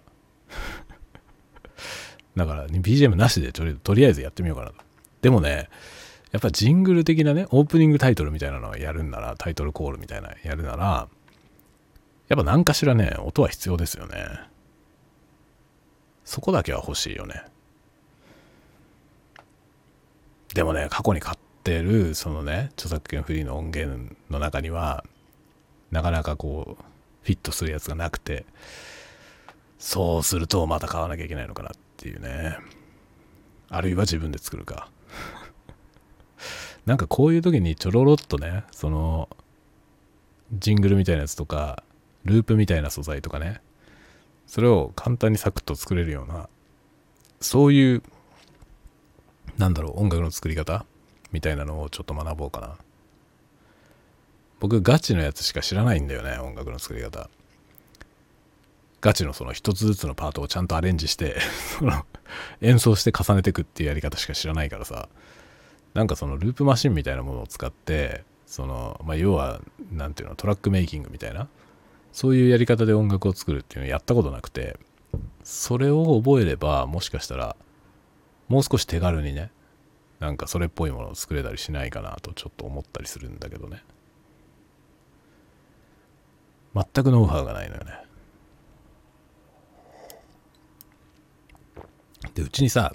[2.38, 4.76] だから、BGM なしでとりとりあえずやってみようかなと。
[5.20, 5.68] でもね
[6.30, 11.08] やっぱジングル的なねオープニングタイトルみたいなのをやるんならタイトルコールみたいなやるなら
[12.28, 14.24] やっぱ何かしらね音は必要ですよね。
[16.24, 17.42] そこだけは欲しいよね。
[20.54, 25.04] でもね過去に買ってるそのね著作権フリーの音源の中には
[25.90, 26.84] なかなかこう
[27.22, 28.44] フィットするやつがなくて
[29.78, 32.56] そうするとまた買わなきゃいけないのかなっていうね。
[33.68, 34.90] あるいは自分で作るか。
[36.86, 39.28] なんかこういう時にちょろろっとねその
[40.52, 41.82] ジングルみたいなやつとか
[42.24, 43.60] ループみたいな素材とかね。
[44.46, 46.48] それを簡単にサクッと作れるような
[47.40, 48.02] そういう
[49.58, 50.86] なんだろう音楽の作り方？
[51.32, 52.78] みたいなのをちょっと学ぼうかな。
[54.60, 57.28] 僕ガチのやつしか知らないんだよね音楽の作り方。
[59.00, 61.38] ガチのその一つずつのパートをちゃんとアレンジして
[61.78, 62.04] その
[62.60, 65.08] 演奏して重ねていくっていうやり方しか知らないからさ。
[65.94, 71.48] なんかそのループマシンみたいなものを使ってその、まあ、要は何ていうのトラックメイキングみたいな
[72.12, 74.78] そういうやり方で音楽を作るっていうのをやったことなくて
[75.42, 77.56] それを覚えればもしかしたら
[78.48, 79.50] もう少し手軽にね
[80.20, 83.82] なんかそれっぽいものを作れたりしないかなとちょっと思ったりするんだけどね。
[86.74, 88.07] 全くノウハウがないのよね。
[92.34, 92.94] でうちにさ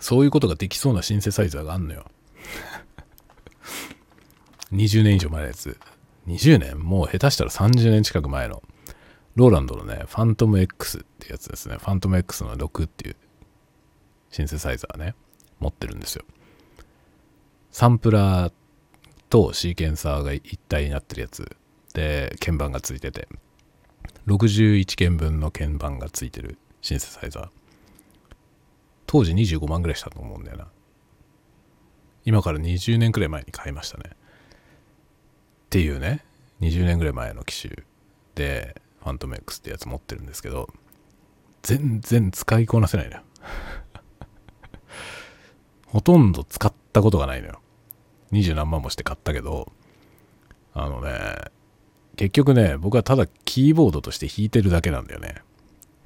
[0.00, 2.04] そういうことができそうなシンセサイザーがあんのよ。
[4.72, 5.78] 20年以上前のやつ。
[6.26, 6.78] 20年？
[6.78, 8.62] もう下手したら30年近く前の。
[9.34, 11.76] ローランドのねファントム X ってやつですね。
[11.78, 13.16] ファントム X の6っていう
[14.30, 15.14] シンセサイザーね。
[15.58, 16.24] 持ってるんですよ。
[17.70, 18.52] サンプラー
[19.30, 21.56] とシーケンサーが一体になってるやつ。
[21.94, 23.28] で鍵盤がついてて。
[24.26, 27.57] 61鍵分の鍵盤がついてるシンセサイザー。
[29.08, 30.68] 当時25万ぐらいしたと思うんだよな。
[32.26, 34.10] 今から20年くらい前に買いましたね。
[34.10, 34.14] っ
[35.70, 36.24] ていうね。
[36.60, 37.84] 20年ぐらい前の機種
[38.34, 40.68] でファントム X ってやつ持ってるんですけど
[41.62, 43.22] 全然使いこなせないのよ。
[45.86, 47.60] ほとんど使ったことがないのよ。
[48.30, 49.72] 二十何万もして買ったけど
[50.74, 51.10] あのね
[52.16, 55.36] 結局ね僕はただキーボードとして弾いてるだけなんだよね。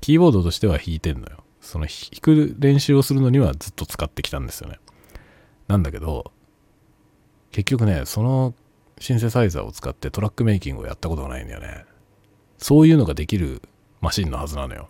[0.00, 1.41] キーボードとしては弾いてんのよ。
[1.62, 4.78] その弾く練習をするのにはずっと使ってきたんですよね。
[5.68, 6.32] なんだけど
[7.52, 8.52] 結局ねその
[8.98, 11.86] シンセサイザーを使ってトラックメイキングをやったことがないんだよね。
[12.58, 13.62] そういうのができる
[14.00, 14.88] マシンのはずなのよ。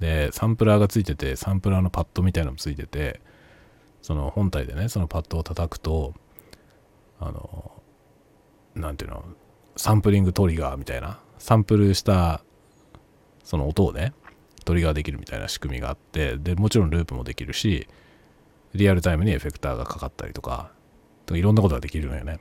[0.00, 3.20] でサンプラーがついててサンプラーのパッドみたいなのもついてて
[4.02, 6.14] その本体でねそのパッドを叩くと
[7.20, 7.72] あの
[8.74, 9.24] 何ていうの
[9.76, 12.42] サンプリングトリガーみたいなサンプルした
[13.44, 14.12] その音をね
[14.68, 17.88] トリガーできるみたいな仕組みがあってでもちろんループもできるし
[18.74, 20.72] リアルタイムにエフェクターがかかったりとか
[21.30, 22.38] いろんなことができるのよね。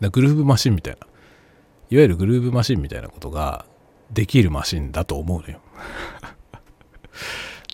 [0.00, 1.06] だグルーブマシンみたいな
[1.90, 3.64] いわゆるグルーブマシンみたいなことが
[4.10, 5.60] できるマシンだと思うのよ。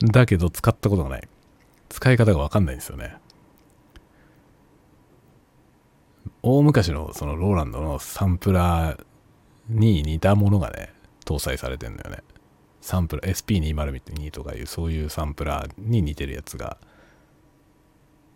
[0.12, 1.28] だけど使ったことがない。
[1.88, 3.16] 使い方がわかんないんですよね。
[6.42, 9.04] 大昔のそのローランドのサンプラー
[9.68, 10.92] に似たものがね、
[11.30, 12.24] 搭載されてんだよね。
[12.80, 16.76] サンプラ、SP202 とかいうそういうサンプラーに似てるやつが、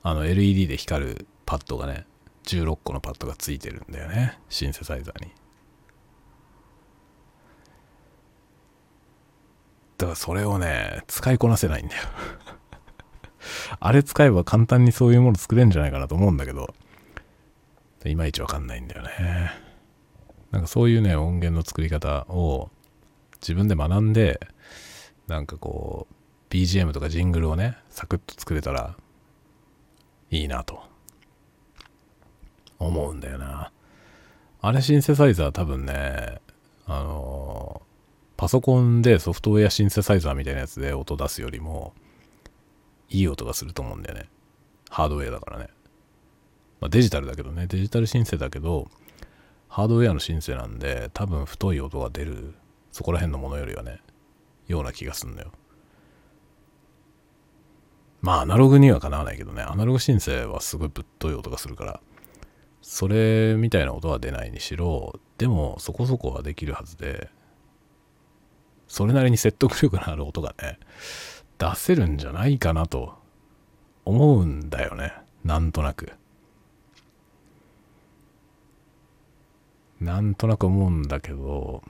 [0.05, 2.07] あの LED で光るパッドがね、
[2.45, 4.39] 16個のパッドがついてるんだよね。
[4.49, 5.33] シンセサイザーに。
[9.99, 12.03] だからそれをね、使いこなせないんだよ
[13.81, 16.75] あれ使えば簡単にそういうもの作れるんじゃないかなと思うんだけど、
[18.05, 19.53] いまいちわかんないんだよね。
[20.53, 22.71] なんかそういうね、音源の作り方を
[23.45, 24.41] 自分で学んで、
[25.27, 26.15] なんかこう、
[26.53, 28.97] BGM とかジングルをね、サクッと作れたら
[30.31, 30.83] いいなと
[32.79, 33.71] 思うんだよな。
[34.63, 36.41] あれシンセサイザー多分ね、
[36.87, 37.83] あの
[38.39, 41.93] パソコンでソフトウェアシンセサイザーみたいなやつで音出すよりも、
[43.11, 44.31] いい音がすると思うんだよね。
[44.89, 45.69] ハードウェアだからね。
[46.81, 48.89] まあ、デジタルだけどね、デジタルシンセだけど、
[49.69, 52.55] ハードウェアのシンセなんで、多分太い音が出る、
[52.95, 54.01] そこら辺のものよりはね、
[54.69, 55.51] ような気がすんだよ。
[58.21, 62.01] まあ、アナログにはかなわないけどね、アナログシンセはすごいぶっとい音がするから、
[62.83, 67.31] それみたいな音は出ないにしろ、でもそこそこはできるはずで、
[68.87, 70.79] それなりに説得力のある音がね、
[71.59, 73.15] 出せるんじゃないかなと
[74.05, 75.13] 思うんだよね。
[75.43, 76.13] なんとなく。
[80.01, 81.83] なんとなく思うんだけど、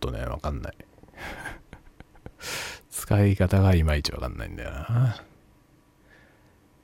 [0.00, 0.74] とね、わかんない。
[2.90, 5.22] 使い方がいまいちわかんないんだよな。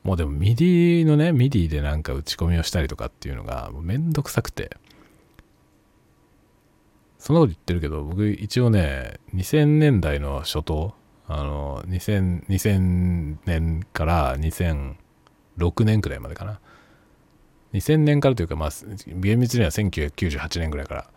[0.02, 4.76] もうでも MIDI のね、 MIDI でなんか打ち込みをしたりとかっていうのがもうめんどくさくて。
[7.18, 10.94] そんなこと言ってるけど、僕一応ね、2000年代の初頭、
[11.26, 16.60] あの、2000, 2000年から2006年くらいまでかな。
[17.72, 18.70] 2000年からというか、まあ、
[19.06, 21.10] 厳密には1998年ぐらいから、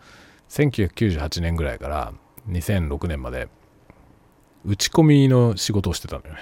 [0.50, 2.14] 1998年ぐらいから
[2.50, 3.48] 2006年まで、
[4.66, 6.42] 打ち込みの仕事をしてたんだよね。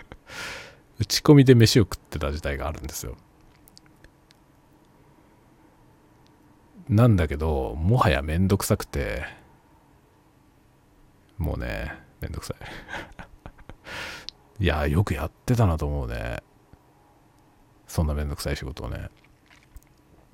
[1.00, 3.16] 打ち込みで飯を食ってた時代があるんですよ。
[6.88, 9.24] なんだけど、もはやめんどくさくて、
[11.38, 12.54] もうね、めんどくさ
[14.58, 14.62] い。
[14.62, 16.42] いや、よくやってたなと思うね。
[17.86, 19.08] そんなめんどくさい仕事をね。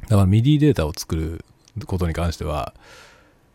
[0.02, 1.44] だからミディデータを作る
[1.84, 2.74] ことに関しては、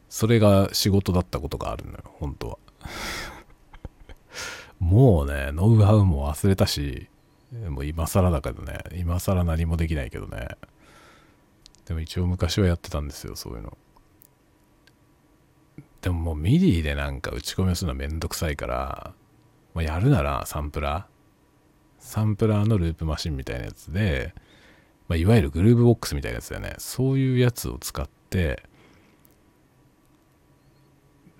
[0.10, 2.58] それが仕事だったことがあるのよ、本当は。
[4.80, 7.08] もうね、ノウハウも忘れたし、
[7.70, 10.50] もう今更だけどね、今更何もできないけどね。
[11.86, 13.78] でも一応昔はやってたんですよ、そういうの。
[16.02, 19.14] でももう MIDI でなんか打ち込みをするのはめんどくさいから、
[19.74, 21.12] まあ、やるならサンプラー
[22.02, 24.34] サンプラーのループマシンみたいなやつで、
[25.12, 26.76] まあ、いわゆるグルーブボックスみたいなやつだよね。
[26.78, 28.64] そういうやつを使って、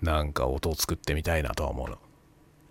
[0.02, 1.96] なんか音を作ってみたいなとは思うの。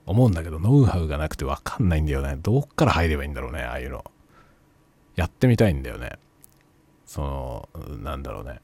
[0.05, 2.37] 思うんだけど、ノウハウがなくてわかんないんだよね。
[2.39, 4.05] どっから入ればいいんだろうね、ああいうの。
[5.15, 6.19] やってみたいんだよね。
[7.07, 7.69] その、
[8.03, 8.59] なんだろうね。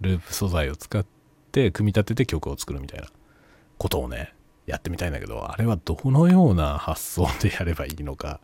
[0.00, 1.04] ループ素材を使っ
[1.52, 3.08] て組み立てて曲を作るみたいな
[3.76, 4.32] ことをね、
[4.64, 8.40] やってみたいんだけど、あれはどのような発想でやればいいのか、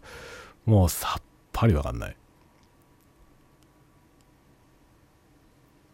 [0.66, 1.22] もうさっ
[1.54, 2.16] ぱりわかんない。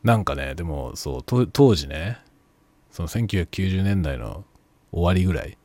[0.09, 2.17] なんかね、でもそう、当時ね、
[2.91, 4.43] その1990年代の
[4.91, 5.59] 終わりぐらい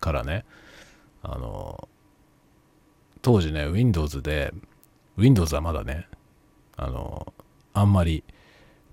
[0.00, 0.46] からね、
[1.22, 1.86] あの、
[3.20, 4.54] 当時ね、Windows で、
[5.18, 6.08] Windows はまだね、
[6.78, 7.34] あの、
[7.74, 8.24] あんまり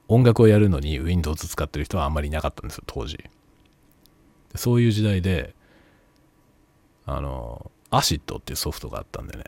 [0.10, 3.18] 音楽をやるのに Windows 使ってる人はあんまりいなかったんですよ、当時。
[4.56, 5.56] そういう時代で、
[7.06, 9.46] あの、 ACID っていうソフトがあったんでね、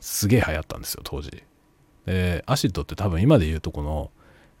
[0.00, 1.44] すげえ流行ったんですよ、当時。
[2.04, 4.10] で、 ACID って多分今で言うとこの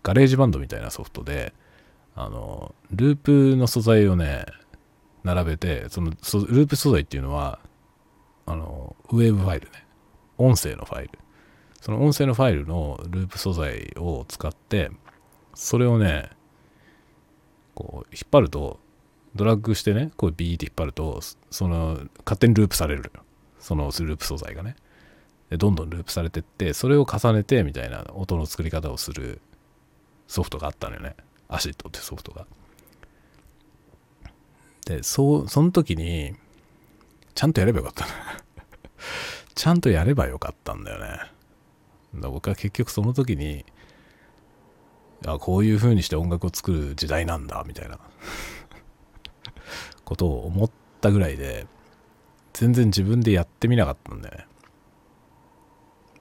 [0.02, 1.52] GarageBand みたいなソフトで、
[2.14, 4.46] あの、ループの素材をね、
[5.22, 7.60] 並べて、そのループ素材っていうのは、
[8.46, 9.86] あの、ウェーブファイルね。
[10.38, 11.18] 音声のファイル。
[11.80, 14.90] その音声のファイルのループ素材を使って、
[15.54, 16.30] それをね、
[17.74, 18.80] こう、引っ張ると、
[19.34, 21.20] ドラッグしてね、こうビーって引っ張ると、
[21.50, 23.12] その、勝手にループされる。
[23.58, 24.76] そのループ素材がね。
[25.50, 29.40] で、どんどんループされてって、それを重ねてみたいな音の作り方をする
[30.30, 31.16] ソフトがあったのよね。
[31.48, 32.46] アシッドってソフトが。
[34.86, 36.36] で、そう、その時に、
[37.34, 38.06] ちゃんとやればよかった
[39.56, 41.18] ちゃんとやればよかったんだよね。
[42.14, 43.64] だ僕は結局その時に、
[45.26, 47.98] あこういう風にして音楽を作る時代なんだ、みたいな
[50.04, 50.70] ことを思っ
[51.00, 51.66] たぐらいで、
[52.52, 54.46] 全然自分でやってみなかったんだよね。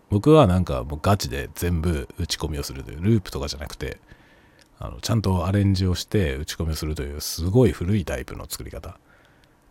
[0.10, 3.99] 僕はなんかもうガチで全部打ち込みをするという、ループとかじゃなくて、
[4.80, 8.97] あのちゃんとアレンジをして打ち込みをするというすごい古いタイプの作り方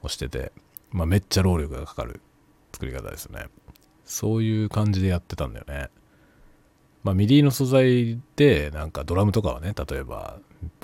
[0.02, 0.52] をしてて、
[0.90, 2.20] まあ、めっちゃ労力がかかる
[2.72, 3.46] 作り方ですね。
[4.04, 5.88] そういう感じでやってたんだよね。
[7.04, 10.38] まあ、 MIDI の素材でなんかドラムとかはね、例えば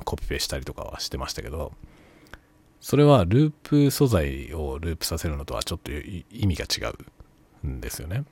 [0.05, 1.73] コピペしたりとかはしてましたけど、
[2.81, 6.93] それはループ素材をループさせるのとはちょっと意味が違
[7.63, 8.25] うんですよね。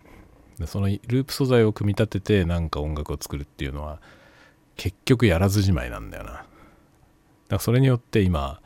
[0.67, 4.01] そのループ素材を組み立ててなんか音楽を作るっていうのは
[4.77, 6.31] 結局やらずじまいなんだよな。
[6.33, 6.47] だか
[7.49, 8.61] らそれによって今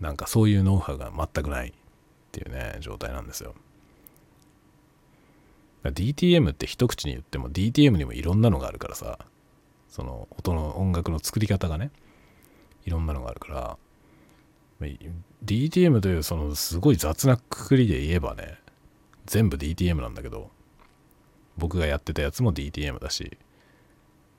[0.00, 1.72] なんかそういうノウハウが全くないっ
[2.32, 3.54] ていうね状態なんですよ。
[5.84, 9.18] DTM って一口に言っても DTM にもいろんなのがあるからさ
[9.88, 11.90] その音の音楽の作り方がね
[12.84, 13.78] いろんなのがあるから
[15.44, 18.58] DTM というそのすごい雑なくくりで言えばね
[19.26, 20.50] 全部 DTM なんだけど
[21.56, 23.38] 僕がやってたやつも DTM だし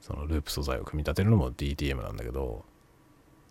[0.02, 2.66] そのループ素材を組み立てるのも DTM なんだけど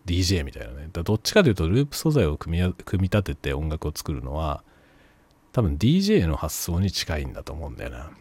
[0.05, 0.89] DJ みたいなね。
[0.91, 4.63] だどっちかというとループ素材を組み組み立てて音楽を作るのは
[5.51, 8.11] 多分 DJ の発想に近いんだと思うんだよな。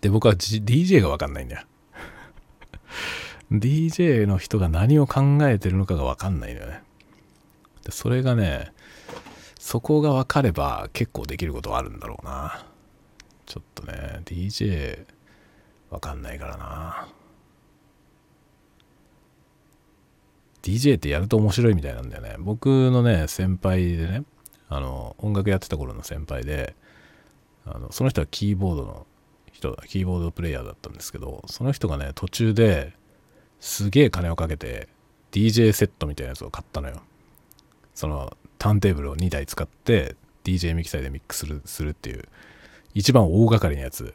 [0.00, 1.66] で僕は、G、DJ が分かんないんだよ。
[3.52, 6.82] DJ の人が何を考えてるのかが分かんないのよね。
[7.84, 8.72] でそれがね
[9.58, 12.66] そこが分かれば結構できることはあるんだろうな。
[13.52, 15.04] ちょっとね DJ
[15.90, 17.06] 分かんないからな。
[20.62, 22.36] DJ ってやると面白いみたいなんだよね。
[22.38, 24.24] 僕のね先輩でね
[24.70, 26.74] あの音楽やってた頃の先輩で
[27.66, 29.06] あのその人はキーボードの
[29.52, 32.94] 人だキーボードプレイヤーだったんですけどその人がね途中で
[33.60, 34.88] すげえ金をかけて
[35.30, 37.02] DJ セットみたいなやつを買ったのよ。
[37.94, 42.26] そのターンテーブルを2台使って DJ ミキサーでミックスするするっていう。
[42.94, 44.14] 一番大掛かりなやつ。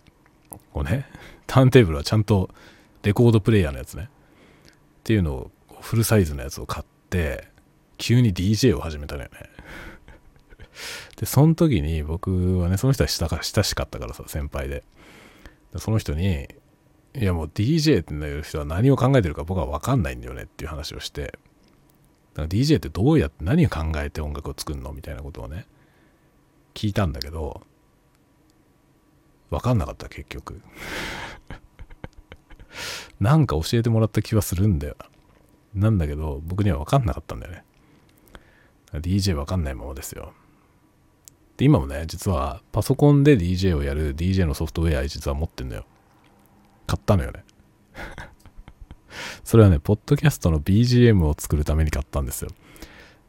[0.73, 1.05] をね
[1.45, 2.49] ターンテーブルはちゃんと
[3.03, 4.09] レコードプレイヤーのやつね。
[4.09, 5.51] っていうのを
[5.81, 7.47] フルサイズのやつを買って
[7.97, 9.39] 急に DJ を始めたのよね。
[11.15, 14.83] でその時に僕はねその人は親親しかったからさ先輩で。
[15.77, 16.47] その人に
[17.13, 21.23] いやもう DJ っていう人は何を考えてるか僕は分かんないんだよねっていう話をして。
[21.23, 25.65] だから DJ ってどうやって何を考えて音楽を作るのみたいなことをね
[26.73, 27.61] 聞いたんだけど
[29.49, 30.61] 分かんなかった結局。
[33.19, 34.95] なんか教えてもらった気はするんだよ。
[35.73, 37.63] なんだけど僕には分かんなかったんだよね。
[38.93, 40.33] DJ 分かんないままですよ。
[41.57, 45.85] で今もね実はパソコンで DJ をやる DJ のソフトウェア実は持ってんだよ。
[46.85, 47.43] 買ったのよね。
[49.43, 52.51] それはねポッドキャストの BGM を作るために買ったんですよ。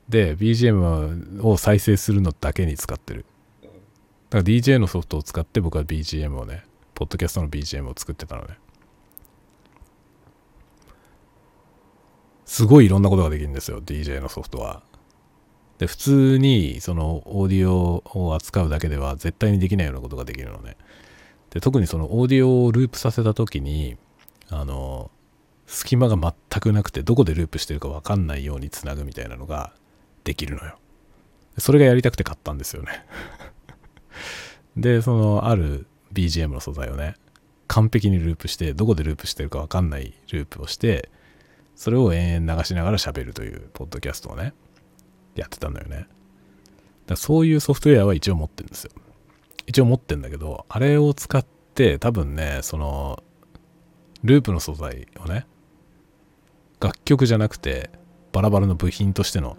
[0.09, 3.25] で BGM を再生するのだけに使ってる。
[4.31, 6.65] だから DJ のソフトを使って僕は BGM をね、
[6.95, 8.59] ポッドキャストの BGM を作ってたのね。
[12.45, 14.83] すごいいろんなことができるんですよ、DJ のソフトは。
[15.79, 20.77] で、普通にそのオーディオを扱うだけでは絶対にできないようなことができるのね。
[21.51, 23.97] で、特にそのオーディオをループさせた時に、
[24.51, 25.11] あの、
[25.67, 29.73] 隙間が全くなくてどこでループしてるかわかんないようにつなぐみたいなのが
[30.25, 30.79] できるのよ。
[31.59, 33.05] それがやりたくて買ったんですよね
[34.79, 37.17] で、そのある BGM の素材をね、
[37.67, 41.11] 完璧にループして、どこでループしてるかわかんないループをして、
[41.75, 44.55] それを延々流しながら喋るというポッドキャストをね、
[45.35, 46.07] やってたんだよね。
[47.07, 48.93] だそういうソフトウェアは一応持ってるんですよ。
[49.67, 53.23] 一応持ってんだけど、あれを使って多分ね、その、
[54.23, 55.47] ループの素材をね、
[56.81, 57.91] 楽曲じゃなくて、
[58.33, 59.57] バラバラの部品としての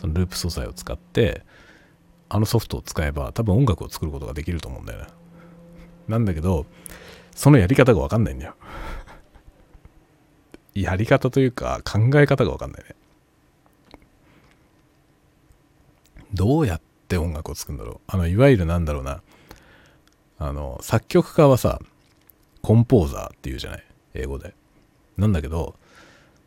[0.00, 1.44] そのループ素材を使って、
[2.30, 5.06] あのソフトを使えば多分音楽を作ることができると思うんだよね。
[6.08, 6.64] なんだけど、
[7.34, 8.54] そのやり方がわかんないんだよ。
[10.74, 12.94] やり方というか考え方がわかんないね。
[16.32, 18.00] どうやって音楽を作るんだろう。
[18.06, 19.20] あの、いわゆるなんだろうな。
[20.38, 21.80] あの、作曲家はさ、
[22.62, 23.84] コンポーザーっていうじゃない？
[24.14, 24.54] 英語で。
[25.16, 25.74] なんだけど、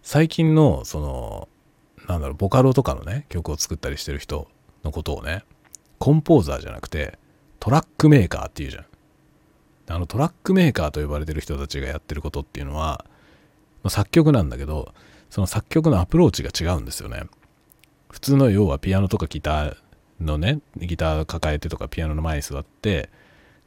[0.02, 1.50] 最近の、その、
[2.08, 4.48] なんだろう、ボカロとかのね、曲を作ったりしてる人
[4.86, 5.44] のことをね、
[6.04, 7.18] コンポーザーじゃなくて
[7.62, 8.86] トラックメーカーっていうじゃん。
[9.88, 13.06] あのトラックメーカーと呼ばれてる人たちがやってることっていうのは、
[13.84, 14.94] まあ、作曲なんだけど
[15.30, 17.24] その作曲のアプローチが違うんですよね。
[18.10, 19.78] 普通の要はピアノとかギター
[20.20, 23.10] のねギター抱えてとかピアノの前に座って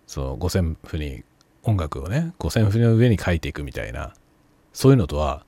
[0.06, 1.24] その五線譜に
[1.62, 4.12] 音楽をね五線譜の上に書いていくみたいな
[4.74, 5.46] そういうのとは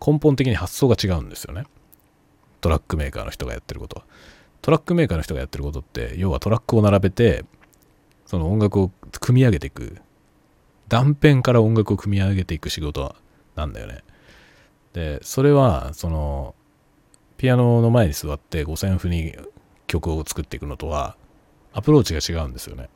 [0.00, 1.64] 根本的に発想が違うんですよね。
[2.60, 4.04] トラックメーカーの人がやってることは。
[4.62, 7.44] トラックメーカーの人がやってることって要はトラックを並べて
[8.26, 8.90] その音楽を
[9.20, 9.96] 組み上げていく。
[10.88, 13.14] 断片から音楽を組み上げていく仕事
[13.56, 14.02] なんだよね。
[14.94, 16.54] でそれはその
[17.36, 19.36] ピアノの前に座って五線譜に
[19.86, 21.16] 曲を作っていくのとは
[21.72, 22.88] アプローチが違うんですよね。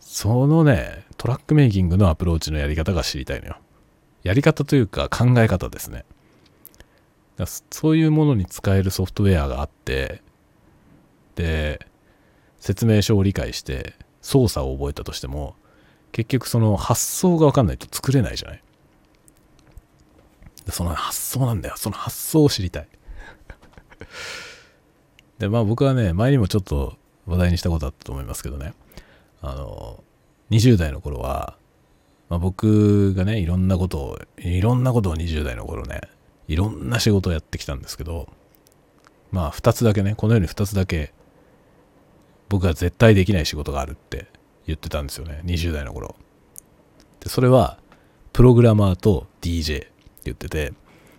[0.00, 3.56] そのねトラックメイキングのアプローチのやり方が知りたいのよ。
[4.22, 6.04] やり方というか考え方ですね。
[7.46, 10.22] そういうものに使えるソフトウェアがあって
[11.34, 11.86] で
[12.58, 15.54] 説明書を理解して操作を覚えたとしても
[16.12, 18.62] 結局その発想が分かんないと作れないじゃない。
[20.68, 21.76] その発想なんだよ。
[21.76, 22.88] その発想を知りたい。
[25.38, 28.74] でまあ僕はね前にもちょっと話題にしたことあったと思いますけどね。
[29.42, 30.02] あの、
[30.50, 31.56] 20代の頃は、
[32.28, 36.00] まあ、僕がね、いろんなことを、いろんなことを20代の頃ね、
[36.50, 38.28] いろんな仕事をやってきたんですけど、
[39.30, 41.12] まあ、2つだけね、このように2つだけ、
[42.48, 44.26] 僕が絶対できない仕事があるって
[44.66, 46.16] 言ってたんですよね、20代の頃。
[47.20, 47.78] で、それは、
[48.32, 49.92] プログラマーと DJ って
[50.24, 50.72] 言ってて、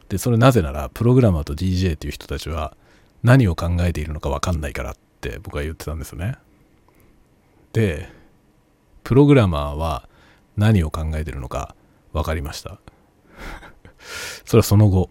[0.09, 2.75] で、それなぜなら、プログラマーと DJ っていう人たちは、
[3.23, 6.35] 何を考えているのか分かんないからって僕は言ってたんですよね。
[7.71, 8.09] で、
[9.05, 10.09] プログラマーは
[10.57, 11.73] 何を考えてるのか
[12.11, 12.79] 分かりました。
[14.43, 15.09] それはその後、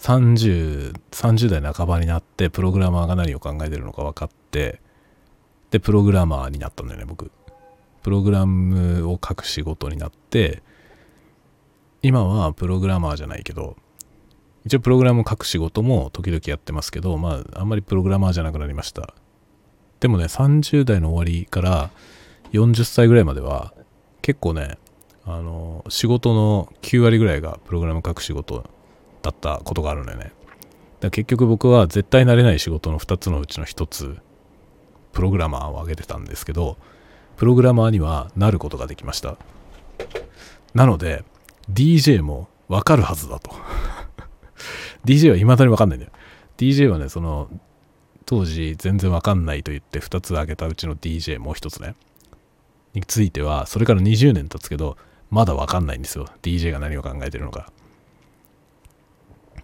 [0.00, 4.80] 30、30代半ばになって、プログラマーが何を考えてるのか分かって、
[5.70, 7.30] で、プログラマーになったんだよね、僕。
[8.02, 10.62] プログラムを書く仕事になって、
[12.02, 13.76] 今はプログラマーじゃないけど、
[14.64, 19.14] 一応プログラムを書く仕事も時々やってますけど、まあ、あんまりプログラマーじゃなくなりました。
[20.00, 21.90] でもね、30代の終わりから
[22.52, 23.74] 40歳ぐらいまでは、
[24.22, 24.78] 結構ね、
[25.24, 28.64] あの、仕事の9割ぐらいがプログラム書く仕事
[29.28, 30.32] だったことがあるのよね。
[31.00, 34.16] だ結局僕は絶対なれない仕事の2つのうちの1つ、
[35.12, 36.76] プログラマーを挙げてたんですけど、
[37.36, 39.36] プログラマーにはなることができました。
[40.74, 41.24] なので、
[41.72, 43.50] DJ もわかるはずだと
[45.04, 46.12] DJ は未だにわかんないんだよ。
[46.56, 47.48] DJ はね、その、
[48.26, 51.94] 当時全然わかんないと言って2つ挙げたうちの DJ もう1つね、
[52.94, 54.96] については、それから20年経つけど、
[55.30, 56.26] まだわかんないんですよ。
[56.42, 57.70] DJ が何を考えてるのか。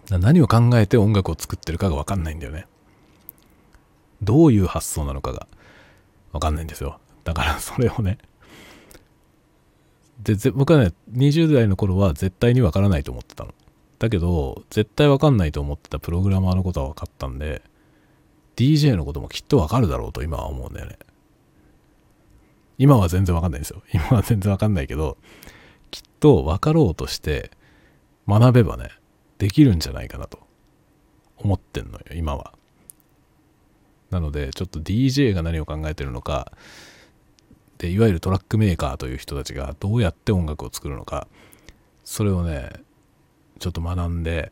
[0.09, 2.67] 何を考えて音楽を作ってるかがわかんないんだよね。
[4.21, 5.47] どういう発想なのかが
[6.31, 6.99] わかんないんですよ。
[7.23, 8.17] だから それをね、
[10.21, 13.53] で、僕はね、20代の頃は絶対にわからないと思ってたの。
[13.99, 17.61] だけど、絶対わかんないと思ってたプログラマーのことは分かったんで、
[18.55, 20.97] DJ のこともきっとわかるだろうと今は思うんだよね。
[22.77, 23.81] 今は全然わかんないんですよ。
[23.93, 25.17] 今は全然わかんないけど、
[25.91, 27.51] きっと分かろうとして
[28.27, 28.89] 学べばね、
[29.37, 30.39] できるんじゃないかなと
[31.37, 32.53] 思ってんのよ、今は。
[34.09, 36.51] なので、ちょっと DJ が何を考えてるのか、
[37.77, 41.27] で、いわゆるトラックメーカーという人たちがどうやって音楽を作るのか、
[42.03, 42.69] それをね、
[43.59, 44.51] ちょっと学んで、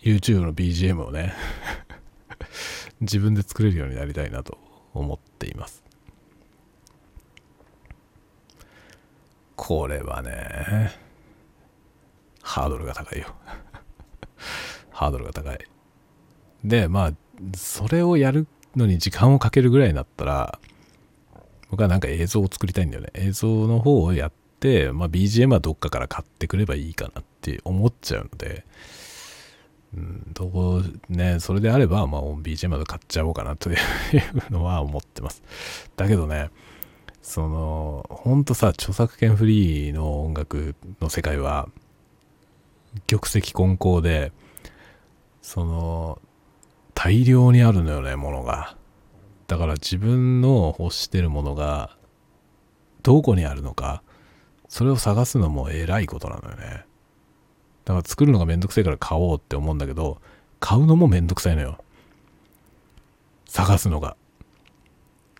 [0.00, 1.32] YouTube の BGM をね
[3.00, 4.58] 自分で作れるようになりたいなと
[4.92, 5.82] 思っています。
[9.56, 10.92] これはね、
[12.42, 13.34] ハードルが高いよ
[14.90, 15.58] ハードルが高い。
[16.64, 17.12] で、まあ、
[17.56, 20.58] それをやるのに時間をかけるぐらいになったら、
[21.70, 23.10] 僕はなんか映像を作りたいんだよね。
[23.14, 28.64] 映像の方をやって、まあ、BGM はどっかから買ってくればいいかなって思っちゃうので、
[29.96, 33.76] うん、どこね、それであれば、まあ、BGM まで買っちゃおうかなという
[34.50, 35.42] のは思ってます。
[35.96, 36.50] だけどね、
[37.22, 41.68] その、ほんとさ、著作権フリーの音楽の世界は、
[43.06, 44.32] 玉石混交で、
[45.42, 46.20] その、
[46.94, 48.76] 大量にあるのよね、ものが。
[49.46, 51.96] だから自分の欲してるものが、
[53.02, 54.02] どこにあるのか、
[54.68, 56.86] それを探すのも偉いことなのよね。
[57.84, 60.20] だから作るのがめんどくさいから買おうって思うんだけど、
[60.60, 61.78] 買うのもめんどくさいのよ。
[63.46, 64.16] 探すのが。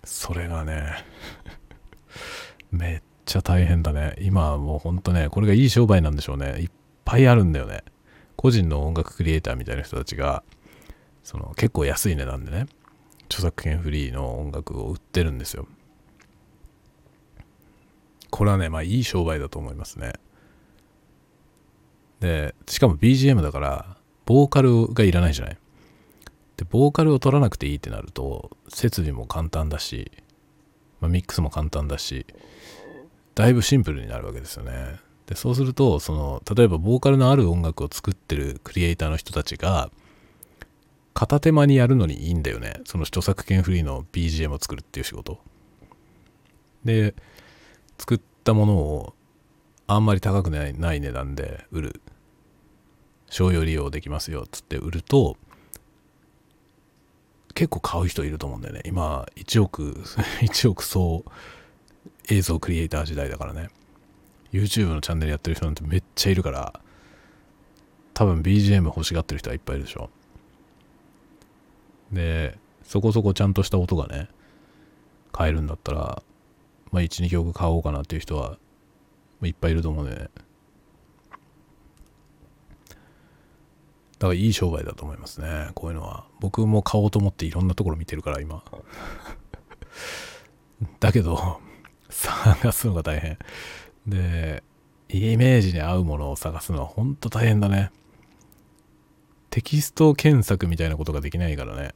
[0.05, 1.03] それがね
[2.71, 4.17] めっちゃ大変だね。
[4.21, 6.61] 今はもうほんとね、これがいい商売なんでしょうね。
[6.61, 6.71] いっ
[7.05, 7.83] ぱいあるんだよね。
[8.37, 10.43] 個人の音楽クリエイターみたいな人たちが、
[11.23, 12.67] その結構安い値段でね、
[13.27, 15.67] 著作権フリーの音楽を売ってるんですよ。
[18.31, 20.13] これはね、まあいい商売だと思いますね。
[22.21, 23.97] で、しかも BGM だから、
[24.27, 25.59] ボーカルがいらないじゃない。
[26.57, 30.11] で、ボーカルを取らなくていいってなると、設備も簡単だし、
[31.01, 32.27] まあ、ミックスも簡単だし、
[33.35, 35.01] だいぶシンプルになるわけですよね。
[35.27, 39.91] で、そうすると、その、例えばボーカルのある音楽を作ってるクリエイターの人たちが、
[41.15, 42.81] 片手間にやるのにいいんだよね。
[42.85, 45.39] その著作権フリーの BGM を作るっていう仕事。
[46.85, 47.15] で、
[47.99, 49.15] 作ったものを
[49.87, 52.01] あんまり高くないない値段で売る。
[53.31, 55.37] 商用利用できますよっ、つって売ると、
[57.55, 58.83] 結構買う人いると思うんだよね。
[58.85, 59.93] 今、1億、
[60.43, 61.25] 1億総
[62.29, 63.71] 映像クリエイター時代だからね。
[64.55, 66.81] YouTube のチャンネルやってる人なんてめっちゃいるから、
[68.15, 70.11] 多分 BGM 欲しがってる人はいっぱいいるでしょ。
[72.13, 74.29] で、そこそこちゃんとした音がね、
[75.33, 76.23] 買えるんだったら、
[76.93, 78.57] まあ1、2曲買おうかなっていう人は、ま
[79.43, 80.15] あ、いっぱいいると思うね。
[80.15, 80.27] だ
[84.21, 85.71] からいい商売だと思いますね。
[85.75, 86.27] こういうのは。
[86.39, 88.63] 僕も買おうと思っていろんなところ見てるから、今。
[91.01, 91.61] だけど、
[92.09, 93.37] さ 探すのが大変。
[94.07, 94.63] で、
[95.09, 97.91] イメージに合うものを探すのはほんと大変だね。
[99.51, 101.95] テキスト検索みたいなことができないからね。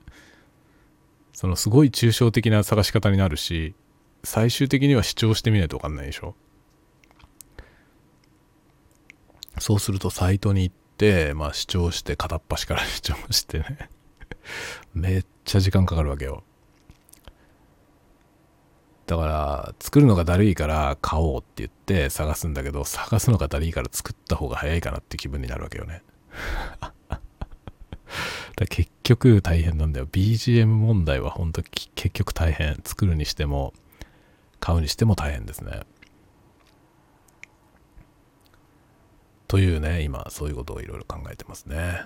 [1.33, 3.75] そのすごい抽象的な探し方になるし、
[4.25, 6.35] 最終的には主張してみないとわかんないでしょ。
[9.59, 13.89] そうするとサイトに行って、まあ主張して片っ端から主張してね
[14.95, 16.43] めっちゃ時間かかるわけよ。
[19.09, 26.03] だから作るのがだるいから買おうって言って探すんだけど探すのがだるいから作った方が早いかなって気分になるわけよね。
[28.55, 30.07] だ結局大変なんだよ。
[30.07, 32.79] BGM 問題は本当結局大変。
[32.85, 33.73] 作るにしても
[34.61, 35.85] 買うにしても大変ですね。
[39.47, 42.05] というね今そういうことをいろいろ考えてますね。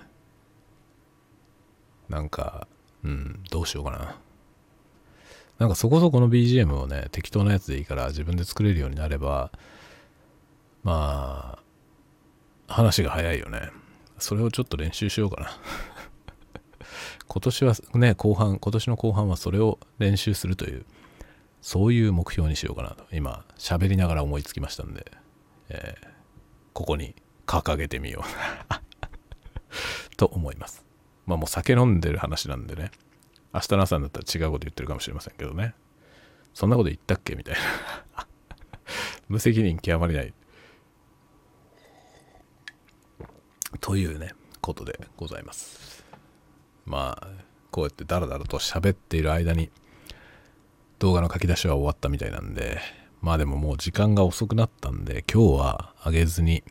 [2.07, 2.65] なんか
[3.03, 4.15] うんどうしようかな。
[5.63, 9.49] なんかそこそこの BGM をね、適当なやつでいいから自分で作れるようになれば、
[10.83, 11.57] ま
[12.67, 13.69] あ、話が早いよね。
[14.19, 15.57] それをちょっと練習しようかな。
[17.29, 20.85] 今年はね、後半、今年の後半はそれを練習するという、
[21.61, 23.05] そういう目標にしようかなと。
[23.13, 25.13] 今、喋りながら思いつきましたんで、
[25.69, 26.07] えー、
[26.73, 27.15] ここに
[27.47, 28.25] 掲げてみよ
[30.11, 30.83] う と思います。
[31.25, 32.91] まあもう酒飲んでる話なんでね。
[33.53, 35.75] 明日の朝になったら違うこと言ってるかもしれませんけどね。
[36.53, 37.35] そんなこと言ったっけ？
[37.35, 38.27] みたいな
[39.29, 40.33] 無責任極まりない。
[43.79, 46.03] というね、ことでございます。
[46.85, 47.27] まあ、
[47.71, 49.71] こうやってダラダラと喋っている間に
[50.99, 52.79] 動画の書き出しは終わったみたいなんで、
[53.21, 56.63] まあでももう時間が遅くなったんで、今日はあげずに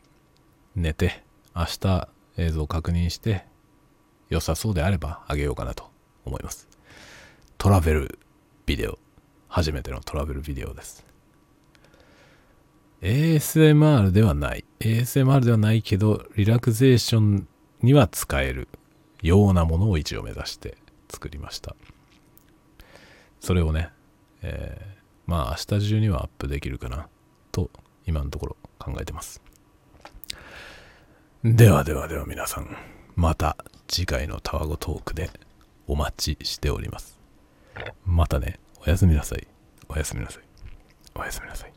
[0.75, 1.23] 寝て、
[1.55, 3.45] 明日映像を確認して
[4.29, 5.91] 良さそうであればあげようかなと
[6.25, 6.67] 思います。
[7.57, 8.19] トラベル
[8.65, 8.99] ビデオ。
[9.47, 11.05] 初めてのトラベルビデオです。
[13.01, 14.65] ASMR ではない。
[14.79, 17.47] ASMR ではないけど、リラクゼーション
[17.81, 18.67] には使える
[19.21, 20.77] ようなものを一応目指して
[21.09, 21.75] 作りました。
[23.39, 23.89] それをね、
[24.41, 27.07] えー、まあ明日中にはアップできるかな
[27.51, 27.69] と
[28.05, 29.41] 今のところ考えてます。
[31.43, 32.75] ではではでは皆さん、
[33.15, 35.29] また次回のタワゴトークで
[35.87, 37.12] お待ちしております。
[38.05, 39.47] またね、おやすみなさい。
[39.89, 40.43] おやすみなさい。
[41.15, 41.72] おやすみなさい。